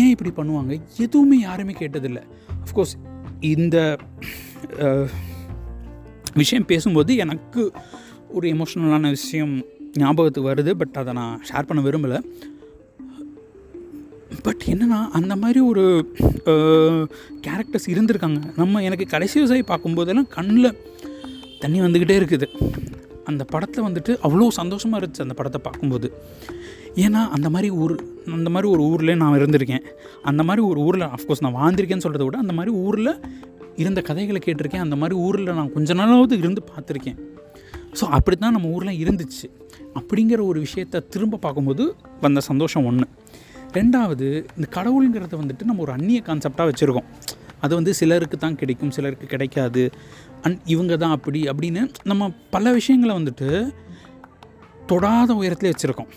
[0.00, 0.72] ஏன் இப்படி பண்ணுவாங்க?
[1.04, 2.22] எதுவுமே யாருமே கேட்டதில்லை.
[2.64, 2.94] அஃப்கோர்ஸ்
[3.54, 3.76] இந்த
[6.40, 7.62] விஷயம் பேசும்போது எனக்கு
[8.36, 9.54] ஒரு எமோஷ்னலான விஷயம்
[10.02, 12.18] ஞாபகத்துக்கு வருது பட் அதை நான் ஷேர் பண்ண விரும்பலை.
[14.46, 15.84] பட் என்னன்னா அந்த மாதிரி ஒரு
[17.46, 18.40] கேரக்டர்ஸ் இருந்திருக்காங்க.
[18.60, 20.76] நம்ம எனக்கு கடைசி விவசாயி பார்க்கும்போதெல்லாம் கண்ணில்
[21.62, 22.46] தண்ணி வந்துக்கிட்டே இருக்குது.
[23.30, 26.08] அந்த படத்தில் வந்துட்டு அவ்வளோ சந்தோஷமாக இருந்துச்சு அந்த படத்தை பார்க்கும்போது.
[27.04, 27.94] ஏன்னா அந்த மாதிரி ஊர்
[28.36, 29.84] அந்த மாதிரி ஒரு ஊரில் நான் இருந்திருக்கேன்.
[30.30, 33.12] அந்த மாதிரி ஒரு ஊரில் அஃப்கோர்ஸ் நான் வாழ்ந்திருக்கேன்னு சொல்கிறத விட அந்த மாதிரி ஊரில்
[33.82, 34.84] இருந்த கதைகளை கேட்டிருக்கேன்.
[34.86, 37.18] அந்த மாதிரி ஊரில் நான் கொஞ்ச நாளாவது இருந்து பார்த்துருக்கேன்.
[37.98, 39.46] ஸோ அப்படி தான் நம்ம ஊரில் இருந்துச்சு.
[39.98, 41.84] அப்படிங்கிற ஒரு விஷயத்தை திரும்ப பார்க்கும்போது
[42.24, 43.06] வந்த சந்தோஷம் ஒன்று
[43.78, 47.08] ரெண்டாவது இந்த கடவுளுங்கிறத வந்துட்டு நம்ம ஒரு அந்நிய கான்செப்டாக வச்சுருக்கோம்.
[47.64, 49.82] அது வந்து சிலருக்கு தான் கிடைக்கும் சிலருக்கு கிடைக்காது.
[50.44, 53.48] அண்ட் இவங்க தான் அப்படி அப்படின்னு நம்ம பல விஷயங்களை வந்துட்டு
[54.90, 56.10] தொடாத உயரத்தில் வச்சுருக்கோம்.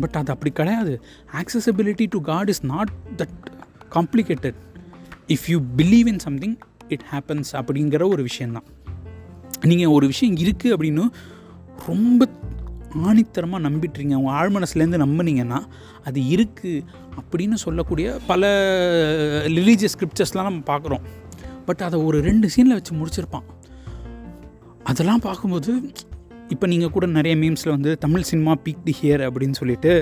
[0.00, 0.94] பட் அது அப்படி கிடையாது.
[1.40, 3.36] Accessibility to God is not that
[3.96, 4.58] complicated
[5.34, 6.56] if you believe in something
[6.94, 8.66] it happens அப்படிங்கிற ஒரு விஷயந்தான்
[9.70, 11.04] நீங்கள் ஒரு விஷயம் இருக்குது அப்படின்னு
[11.86, 12.28] ரொம்ப
[13.06, 14.14] ஆணித்தரமாக நம்பிட்டுறீங்க.
[14.20, 15.58] உங்கள் ஆழ்மனசுலேருந்து நம்பினீங்கன்னா
[16.08, 16.84] அது இருக்குது
[17.20, 18.50] அப்படின்னு சொல்லக்கூடிய பல
[19.56, 21.04] ரிலீஜியஸ் ஸ்கிரிப்சர்ஸ்லாம் நம்ம பார்க்குறோம்.
[21.66, 23.46] பட் அதை ஒரு ரெண்டு சீனில் வச்சு முடிச்சிருப்பான்.
[24.90, 25.72] அதெல்லாம் பார்க்கும்போது
[26.54, 29.92] இப்போ நீங்கள் கூட நிறைய மீம்ஸில் வந்து Tamil cinema peak the here அப்படின்னு சொல்லிட்டு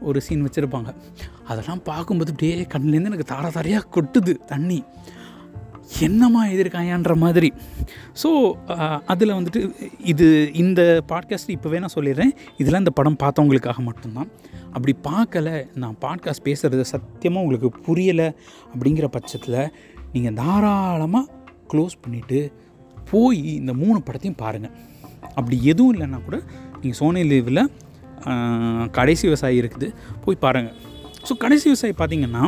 [0.00, 0.90] ஒரு சீன் வச்சுருப்பாங்க.
[1.50, 4.80] அதெல்லாம் பார்க்கும்போது அப்படியே கண்ணுலேருந்து எனக்கு தார தாரையாக கொட்டுது தண்ணி.
[6.06, 7.48] என்னம்மா எதிர்க்காயான்ற மாதிரி.
[8.22, 8.30] ஸோ
[9.06, 9.60] அதில் வந்துட்டு
[10.12, 12.32] இது இந்த பாட்காஸ்ட் இப்போவே நான் சொல்லிடுறேன்.
[12.60, 14.30] இதெல்லாம் இந்த படம் பார்த்தவங்களுக்காக மட்டும்தான்.
[14.74, 15.48] அப்படி பார்க்கல
[15.82, 18.28] நான் பாட்காஸ்ட் பேசுகிறது சத்தியமாக உங்களுக்கு புரியலை
[18.74, 19.60] அப்படிங்கிற பட்சத்தில்
[20.12, 21.26] நீங்கள் தாராளமாக
[21.72, 22.40] க்ளோஸ் பண்ணிவிட்டு
[23.10, 24.74] போய் இந்த மூணு படத்தையும் பாருங்கள்
[25.38, 26.38] அப்படி எதுவும் இல்லைன்னா கூட
[26.72, 27.62] நீங்கள் சோனி லீவில்
[28.90, 29.88] கடைசி விவசாயி இருக்குது
[30.24, 30.76] போய் பாருங்கள்
[31.28, 32.42] ஸோ கடைசி விவசாயி பார்த்தீங்கன்னா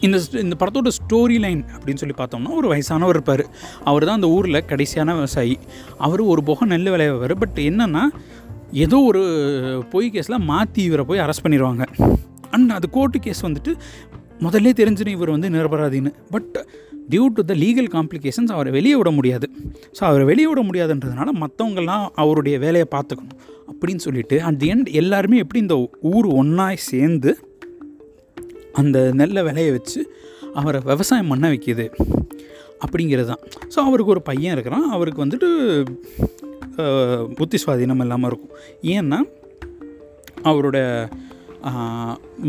[0.00, 3.42] இந்த இந்த படத்தோட ஸ்டோரி லைன் அப்படின்னு சொல்லி பார்த்தோம்னா ஒரு வயசானவர் இருப்பார்.
[3.84, 5.54] அவர் தான் அந்த ஊரில் கடைசியான விவசாயி.
[5.98, 8.02] அவர் ஒரு புகை நெல் விளையவர் பட் என்னென்னா
[8.84, 9.22] ஏதோ ஒரு
[9.90, 11.84] பொய் கேஸில் மாற்றி இவரை போய் அரெஸ்ட் பண்ணிடுவாங்க
[12.50, 13.72] அண்ட் அது கோர்ட்டு கேஸ் வந்துட்டு
[14.46, 16.12] முதல்ல தெரிஞ்சிடும் இவர் வந்து நிரபராதின்னு.
[16.34, 16.54] But
[17.12, 19.46] due to the legal complications அவரை வெளியே விட முடியாது.
[19.96, 23.38] ஸோ அவரை வெளியே விட முடியாதுன்றதுனால மற்றவங்கெல்லாம் அவருடைய வேலையை பார்த்துக்கணும்
[23.70, 25.76] அப்படின்னு சொல்லிட்டு அட் தி எண்ட் எல்லாருமே எப்படி இந்த
[26.12, 27.32] ஊர் ஒன்றாய் சேர்ந்து
[28.80, 30.00] அந்த நெல்லை விளைய வச்சு
[30.60, 31.86] அவரை விவசாயம் பண்ண வைக்கிது
[32.84, 33.42] அப்படிங்கிறது தான்
[33.74, 34.84] ஸோ அவருக்கு ஒரு பையன் இருக்கிறான்.
[34.96, 35.48] அவருக்கு வந்துட்டு
[37.38, 38.52] புத்தி சுவாதீனம் இல்லாமல் இருக்கும்.
[38.96, 39.18] ஏன்னா
[40.50, 40.78] அவரோட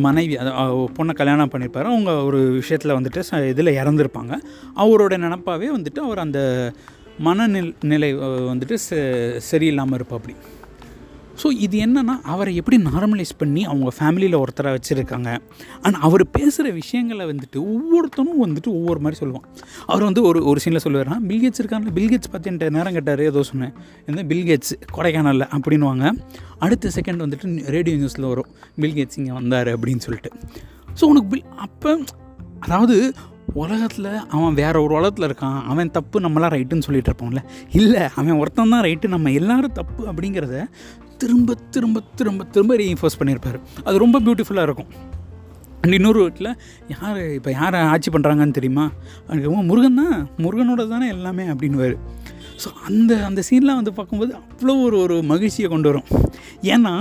[0.06, 0.52] மனைவி அது
[0.98, 4.34] பொண்ணை கல்யாணம் பண்ணியிருப்பார் அவங்க ஒரு விஷயத்தில் வந்துட்டு ச இதில் இறந்துருப்பாங்க.
[4.76, 6.40] அவரோட நினப்பாகவே வந்துட்டு அவர் அந்த
[7.20, 8.16] மனநில் நிலை
[8.52, 9.00] வந்துட்டு ச
[9.52, 10.36] சரியில்லாமல் இருப்பா அப்படி
[11.42, 15.30] ஸோ இது என்னென்னா அவரை எப்படி நார்மலைஸ் பண்ணி அவங்க ஃபேமிலியில் ஒருத்தரை வச்சுருக்காங்க.
[15.86, 19.46] அண்ட் அவர் பேசுகிற விஷயங்களை வந்துட்டு ஒவ்வொருத்தனும் வந்துட்டு ஒவ்வொரு மாதிரி சொல்லுவான்.
[19.92, 23.74] அவர் வந்து ஒரு ஒரு சீனில் சொல்லுவார்னா பில்கேட்ஸ் இருக்காங்க பில்கேட்ஸ் பார்த்து என்கிட்ட நேரம் கேட்டார் ஏதோ சொன்னேன்.
[24.10, 25.48] இந்த பில்கேட்ஸ் கொடைக்கானலில்?
[25.58, 26.14] அப்படின்வாங்க
[26.66, 28.52] அடுத்த செகண்ட் வந்துட்டு ரேடியோ நியூஸில் வரும்
[28.84, 30.32] பில்கேட்ஸ் இங்கே வந்தார் அப்படின்னு சொல்லிட்டு.
[31.00, 31.92] ஸோ உனக்கு பில் அப்போ
[32.66, 32.96] அதாவது
[33.62, 37.42] உலகத்தில் அவன் வேற ஒரு உலகத்தில் இருக்கான் அவன் தப்பு நம்மளாம் ரைட்டுன்னு சொல்லிட்டு இருப்போம்ல.
[37.80, 40.58] இல்லை அவன் ஒருத்தன் தான் ரைட்டு நம்ம எல்லாரும் தப்பு அப்படிங்கிறத
[41.22, 43.58] திரும்ப திரும்ப திரும்ப திரும்ப ரீஇன்ஃபோர்ஸ் பண்ணியிருப்பார்.
[43.88, 44.92] அது ரொம்ப பியூட்டிஃபுல்லாக இருக்கும்.
[45.84, 46.50] அண்ட் இன்னொரு வீட்டில்
[46.94, 48.86] யார் இப்போ யார் ஆட்சி பண்ணுறாங்கன்னு தெரியுமா?
[49.70, 51.46] முருகன் தான் முருகனோட தானே எல்லாமே?
[51.54, 51.96] அப்படின்னுவார்.
[52.64, 56.08] ஸோ அந்த அந்த சீன்லாம் வந்து பார்க்கும்போது அவ்வளோ ஒரு ஒரு மகிழ்ச்சியை கொண்டு வரும்.
[56.74, 56.94] ஏன்னா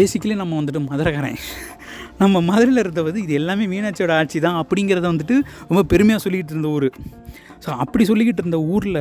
[0.00, 1.38] பேசிக்கலி நம்ம வந்துட்டு மதுரைக்காரன்.
[2.22, 5.36] நம்ம மதுரையில் இருந்தவது இது எல்லாமே மீனாட்சியோட ஆட்சி தான் அப்படிங்கிறத வந்துட்டு
[5.70, 6.88] ரொம்ப பெருமையாக சொல்லிக்கிட்டு இருந்த ஊர்.
[7.64, 9.00] ஸோ அப்படி சொல்லிக்கிட்டு இருந்த ஊரில்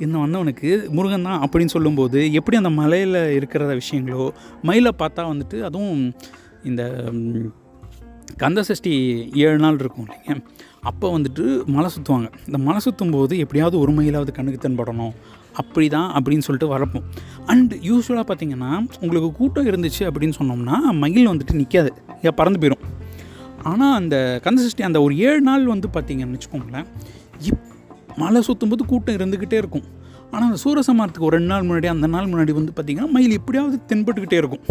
[0.00, 4.30] இன்னும் வந்தவனுக்கு முருகன் தான் அப்படின்னு சொல்லும்போது எப்படி அந்த மலையில் இருக்கிற விஷயங்களோ
[4.62, 6.14] மயிலை பார்த்தா வந்துட்டு அதுவும்
[6.62, 8.92] இந்த கந்தசஷ்டி கந்த சஷ்டி
[9.34, 10.42] ஏழு நாள் இருக்கும் இல்லைங்க.
[10.80, 15.12] அப்போ வந்துட்டு மலை சுற்றுவாங்க இந்த மலை சுற்றும் போது எப்படியாவது ஒரு மயிலாவது கண்ணுக்கு தென்படணும்.
[15.52, 17.04] அப்படி தான் அப்படின்னு சொல்லிட்டு வரப்போம்
[17.46, 22.84] அண்டு யூஸ்வலாக பார்த்தீங்கன்னா உங்களுக்கு கூட்டம் இருந்துச்சு அப்படின்னு சொன்னோம்னா மயில் வந்துட்டு நிற்காது ஏன் பறந்து போயிடும்
[23.62, 26.86] ஆனால் அந்த கந்தசஷ்டி அந்த ஒரு ஏழு நாள் வந்து பார்த்தீங்கன்னு வச்சுக்கோங்களேன்
[27.42, 27.62] இப்
[28.22, 29.86] மலை சுற்றும்போது கூட்டம் இருந்துக்கிட்டே இருக்கும்.
[30.30, 34.38] ஆனால் அந்த சூரசமாரத்துக்கு ஒரு ரெண்டு நாள் முன்னாடி அந்த நாள் முன்னாடி வந்து பார்த்திங்கன்னா மயில் எப்படியாவது தென்பட்டுக்கிட்டே
[34.42, 34.64] இருக்கும்.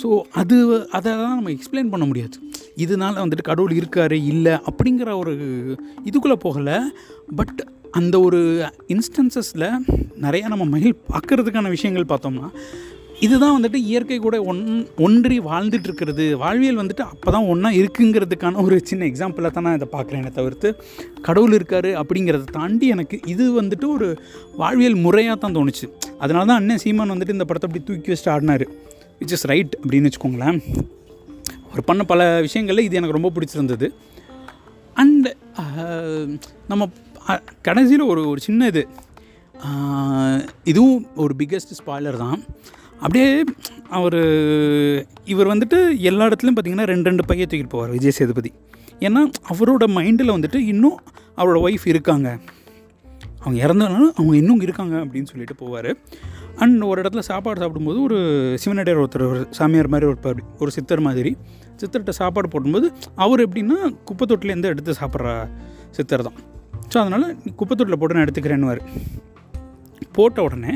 [0.00, 0.08] ஸோ
[0.40, 0.56] அது
[0.96, 2.36] அதை தான் நம்ம எக்ஸ்பிளைன் பண்ண முடியாது.
[2.84, 5.34] இதனால் வந்துட்டு கடவுள் இருக்காரு இல்லை அப்படிங்கிற ஒரு
[6.08, 6.78] இதுக்குள்ளே போகலை.
[7.40, 7.60] பட்
[8.00, 8.40] அந்த ஒரு
[8.94, 9.68] இன்ஸ்டன்சஸில்
[10.24, 12.48] நிறையா நம்ம மயில் பார்க்கறதுக்கான விஷயங்கள் பார்த்தோம்னா
[13.24, 14.60] இதுதான் வந்துட்டு இயற்கை கூட ஒன்
[15.06, 19.88] ஒன்றி வாழ்ந்துட்டு இருக்கிறது வாழ்வியல் வந்துட்டு அப்போ தான் ஒன்றா இருக்குங்கிறதுக்கான ஒரு சின்ன எக்ஸாம்பிளாக தான் நான் இதை
[19.96, 20.68] பார்க்குறேனே தவிர்த்து
[21.26, 24.08] கடவுள் இருக்காரு அப்படிங்கிறத தாண்டி எனக்கு இது வந்துட்டு ஒரு
[24.62, 25.86] வாழ்வியல் முறையாக தான் தோணுச்சு.
[26.22, 28.66] அதனால தான் அண்ணன் சீமான் வந்துட்டு இந்த படத்தை அப்படி தூக்கி வச்சுட்டு ஆடினார்.
[29.20, 30.60] விச் இஸ் ரைட் அப்படின்னு வச்சுக்கோங்களேன்.
[31.70, 33.88] அவர் பண்ண பல விஷயங்களில் இது எனக்கு ரொம்ப பிடிச்சிருந்தது.
[35.02, 35.28] அண்ட்
[36.72, 36.82] நம்ம
[37.68, 38.84] கடைசியில் ஒரு ஒரு சின்ன இது.
[40.70, 42.40] இதுவும் ஒரு பிக்கெஸ்ட் ஸ்பாய்லர் தான்.
[43.04, 43.28] அப்படியே
[43.98, 44.18] அவர்
[45.32, 45.78] இவர் வந்துட்டு
[46.10, 48.50] எல்லா இடத்துலையும் பார்த்தீங்கன்னா ரெண்டு ரெண்டு பையை தூக்கிட்டு போவார் விஜய் சேதுபதி.
[49.06, 50.98] ஏன்னா அவரோட மைண்டில் வந்துட்டு இன்னும்
[51.40, 52.28] அவரோட ஒய்ஃப் இருக்காங்க.
[53.42, 55.90] அவங்க இறந்தனாலும் அவங்க இன்னும் இருக்காங்க அப்படின்னு சொல்லிட்டு போவார்.
[56.62, 58.18] அண்ட் ஒரு இடத்துல சாப்பாடு சாப்பிடும்போது ஒரு
[58.62, 61.32] சிவனடியார் ஒருத்தர் ஒரு சாமியார் மாதிரி ஒரு ஒரு சித்தர் மாதிரி.
[61.80, 62.86] சித்தர்கிட்ட சாப்பாடு போடும்போது
[63.24, 63.78] அவர் எப்படின்னா
[64.08, 65.36] குப்பை தொட்டிலேருந்து எடுத்து சாப்பிட்ற
[65.98, 66.38] சித்தர் தான்
[66.92, 67.26] ஸோ அதனால்
[67.60, 68.82] குப்பத்தொட்டில் போட்டு நான் எடுத்துக்கிறேன்னுவார்.
[70.16, 70.74] போட்ட உடனே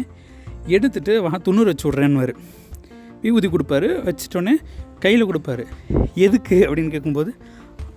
[0.68, 2.34] எடுத்துகிட்டு வா துண்ணூறு வச்சு விட்றேன்னு
[3.22, 4.50] விபூதி கொடுப்பாரு வச்சிட்டோன்னே
[5.00, 5.66] கையில் கொடுப்பாரு.
[6.14, 6.66] எதுக்கு?
[6.68, 7.34] அப்படின்னு கேட்கும்போது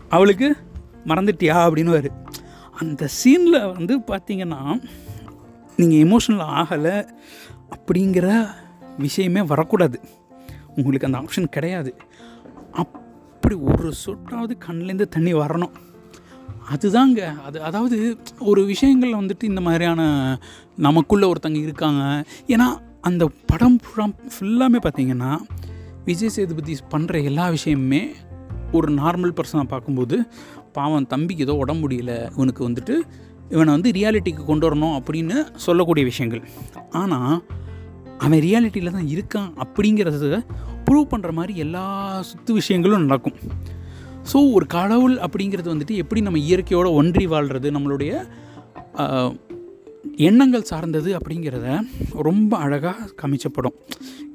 [0.09, 0.55] அவளுக்கு
[1.05, 1.69] மறந்துட்டியா?
[1.69, 2.09] அப்படின்னு
[2.79, 4.81] அந்த சீனில் வந்து பார்த்தீங்கன்னா
[5.75, 7.07] நீங்கள் எமோஷனல் ஆகலை
[7.75, 8.45] அப்படிங்கிற
[8.97, 9.99] விஷயமே வரக்கூடாது.
[10.75, 11.95] உங்களுக்கு அந்த ஆப்ஷன் கிடையாது.
[12.71, 15.71] அப்படி ஒரு சொட்டாவது கண்ணிலேருந்து தண்ணி வரணும்.
[16.69, 17.35] அதுதாங்க.
[17.37, 20.01] அது அதாவது ஒரு விஷயங்கள் வந்துட்டு இந்த மாதிரியான
[20.77, 22.25] நமக்குள்ளே ஒருத்தங்க இருக்காங்க.
[22.47, 22.67] ஏன்னா
[23.01, 25.31] அந்த படம் ஃபுல்லாமே பார்த்தீங்கன்னா
[26.05, 28.01] விஜய் சேதுபதி பண்ணுற எல்லா விஷயமுமே
[28.71, 30.17] ஒரு நார்மல் பர்சனாக பார்க்கும்போது
[30.73, 33.01] பாவம் தம்பிக்கு ஏதோ உடம்பு முடியல இவனுக்கு வந்துட்டு
[33.49, 36.43] இவனை வந்து ரியாலிட்டிக்கு கொண்டு வரணும் அப்படின்னு சொல்லக்கூடிய விஷயங்கள்.
[36.91, 37.43] ஆனால்
[38.17, 40.43] அவன் ரியாலிட்டியில் தான் இருக்கான் அப்படிங்கிறத
[40.87, 41.83] ப்ரூவ் பண்ணுற மாதிரி எல்லா
[42.21, 43.37] சுற்று விஷயங்களும் நடக்கும்.
[44.31, 48.11] ஸோ ஒரு கடவுள் அப்படிங்கிறது வந்துட்டு எப்படி நம்ம இயற்கையோடு ஒன்றி வாழ்கிறது நம்மளுடைய
[50.27, 51.67] எண்ணங்கள் சார்ந்தது அப்படிங்கிறத
[52.27, 53.75] ரொம்ப அழகாக காமிச்சப்படும்.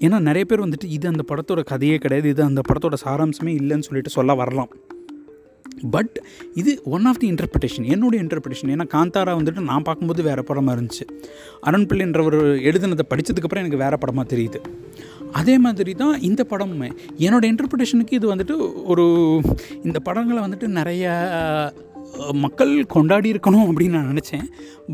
[0.05, 4.17] ஏன்னா நிறைய பேர் வந்துட்டு இது அந்த படத்தோட கதையே கிடையாது இது அந்த படத்தோட சாராம்சமே இல்லைன்னு சொல்லிட்டு
[4.19, 4.71] சொல்ல வரலாம்.
[5.95, 6.15] பட்
[6.61, 11.05] இது ஒன் ஆஃப் தி இன்டர்பிரிட்டேஷன் என்னுடைய இன்டர்பிரிட்டேஷன் ஏன்னா காந்தாரா வந்துட்டு நான் பார்க்கும்போது வேறு படமாக இருந்துச்சு.
[11.69, 12.39] அருண்பிள்ளைன்றவர்
[12.71, 14.61] எழுதுனதை படித்ததுக்கப்புறம் எனக்கு வேறு படமாக தெரியுது.
[15.39, 16.89] அதே மாதிரி தான் இந்த படமுமே.
[17.27, 18.57] என்னோடய இன்டர்பிரிட்டேஷனுக்கு இது வந்துட்டு
[18.93, 19.05] ஒரு
[19.89, 21.05] இந்த படங்களை வந்துட்டு நிறைய
[22.45, 24.47] மக்கள் கொண்டாடி இருக்கணும் அப்படின்னு நான் நினச்சேன்.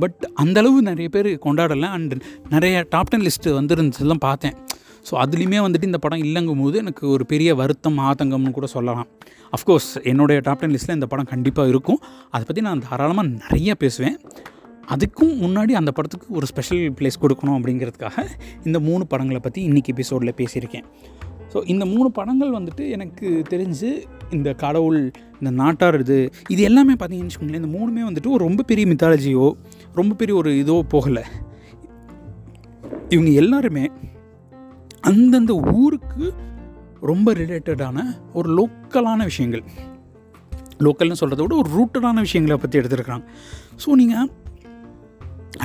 [0.03, 1.89] பட் அந்தளவு நிறைய பேர் கொண்டாடலை.
[1.97, 2.15] அண்ட்
[2.55, 4.57] நிறைய டாப் டென் லிஸ்ட்டு வந்துருந்துச்சுலாம் பார்த்தேன்.
[5.09, 9.09] ஸோ அதுலேயுமே வந்துட்டு இந்த படம் இல்லைங்கும் போது எனக்கு ஒரு பெரிய வருத்தம் ஆதங்கம்னு கூட சொல்லலாம்.
[9.57, 12.01] அஃப்கோர்ஸ் என்னுடைய டாப் டென் லிஸ்ட்டில் இந்த படம் கண்டிப்பாக இருக்கும்.
[12.35, 14.17] அதை பற்றி நான் தாராளமாக நிறைய பேசுவேன்.
[14.91, 18.25] அதுக்கும் முன்னாடி அந்த படத்துக்கு ஒரு ஸ்பெஷல் பிளேஸ் கொடுக்கணும் அப்படிங்கிறதுக்காக
[18.65, 20.87] இந்த மூணு படங்களை பற்றி இன்றைக்கி எபிசோடில் பேசியிருக்கேன்.
[21.53, 27.31] ஸோ இந்த மூணு படங்கள் வந்துட்டு எனக்கு தெரிஞ்சு இந்த கடவுள் இந்த நாட்டார் இது இது எல்லாமே பார்த்தீங்கன்னு
[27.31, 29.53] வச்சுக்கோங்களேன் இந்த மூணுமே வந்துட்டு ஒரு ரொம்ப பெரிய மித்தாலஜியோ
[29.95, 31.25] ரொம்ப பெரிய ஒரு இதோ போகலை.
[33.09, 33.91] இவங்க எல்லாருமே
[35.01, 36.35] அந்தந்த ஊருக்கு
[37.01, 37.99] ரொம்ப ரிலேட்டடான
[38.33, 39.65] ஒரு லோக்கலான விஷயங்கள்.
[40.79, 43.25] லோக்கல்னு சொல்கிறத விட ஒரு ரூட்டடான விஷயங்களை பற்றி எடுத்துருக்காங்க
[43.85, 44.31] ஸோ நீங்கள்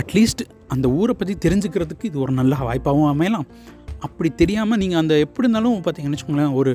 [0.01, 3.47] அட்லீஸ்ட் அந்த ஊரை பற்றி தெரிஞ்சுக்கிறதுக்கு இது ஒரு நல்ல வாய்ப்பாகவும் அமையலாம்.
[4.05, 6.71] அப்படி தெரியாமல் நீங்கள் அந்த எப்படி இருந்தாலும் பார்த்தீங்கன்னு வச்சுக்கோங்களேன் ஒரு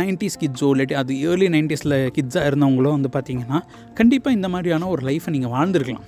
[0.00, 3.58] நைன்டிஸ் கிட்ஸோ இல்லாட்டி அது ஏர்லி நைன்டிஸில் கிட்ஸாக இருந்தவங்களோ வந்து பார்த்தீங்கன்னா
[3.98, 6.06] கண்டிப்பாக இந்த மாதிரியான ஒரு லைஃப்பை நீங்கள் வாழ்ந்துருக்கலாம்.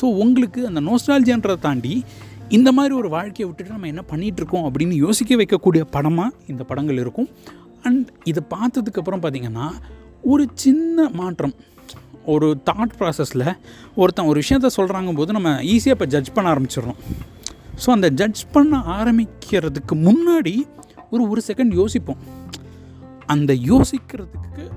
[0.00, 1.94] ஸோ உங்களுக்கு அந்த நோஸ்டாலஜின்றதை தாண்டி
[2.58, 7.28] இந்த மாதிரி ஒரு வாழ்க்கையை விட்டுட்டு நம்ம என்ன பண்ணிகிட்ருக்கோம் அப்படின்னு யோசிக்க வைக்கக்கூடிய படமாக இந்த படங்கள் இருக்கும்.
[7.88, 9.68] அண்ட் இதை பார்த்ததுக்கப்புறம் பார்த்திங்கன்னா
[10.32, 11.54] ஒரு சின்ன மாற்றம்.
[12.26, 13.56] ஒரு தாட் ப்ராசஸில்
[13.94, 17.00] ஒருத்தன் ஒரு விஷயத்த சொல்கிறாங்க போது நம்ம ஈஸியாக இப்போ ஜட்ஜ் பண்ண ஆரம்பிச்சிடறோம்.
[17.84, 20.66] ஸோ அந்த ஜட்ஜ் பண்ண ஆரம்பிக்கிறதுக்கு முன்னாடி
[21.10, 22.16] ஒரு ஒரு செகண்ட் யோசிப்போம்.
[23.26, 24.70] அந்த யோசிக்கிறதுக்கு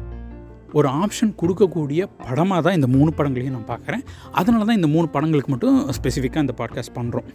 [0.73, 4.03] ஒரு ஆப்ஷன் கொடுக்கக்கூடிய படமாக தான் இந்த மூணு படங்களையும் நான் பார்க்குறேன்.
[4.31, 7.29] அதனால தான் இந்த மூணு படங்களுக்கு மட்டும் ஸ்பெசிஃபிக்காக இந்த பாட்காஸ்ட் பண்ணுறோம்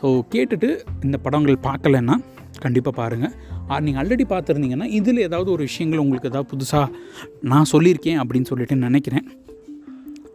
[0.00, 2.16] ஸோ கேட்டுட்டு இந்த படங்கள் பார்க்கலன்னா
[2.60, 3.34] கண்டிப்பாக பாருங்கள்
[3.80, 6.92] நீங்கள் ஆல்ரெடி பார்த்துருந்தீங்கன்னா இதில் ஏதாவது ஒரு விஷயங்கள் உங்களுக்கு ஏதாவது புதுசாக
[7.40, 9.28] நான் சொல்லியிருக்கேன் அப்படின்னு சொல்லிட்டு நினைக்கிறேன்.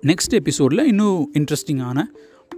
[0.01, 2.03] நெக்ஸ்ட் எபிசோடில் இன்னும் இன்ட்ரெஸ்டிங்கான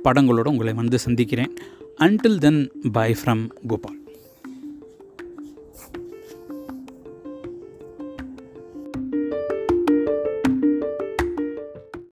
[0.04, 1.54] படங்களோடு உங்களை வந்து சந்திக்கிறேன்.
[2.00, 4.00] Until then bye from Gopal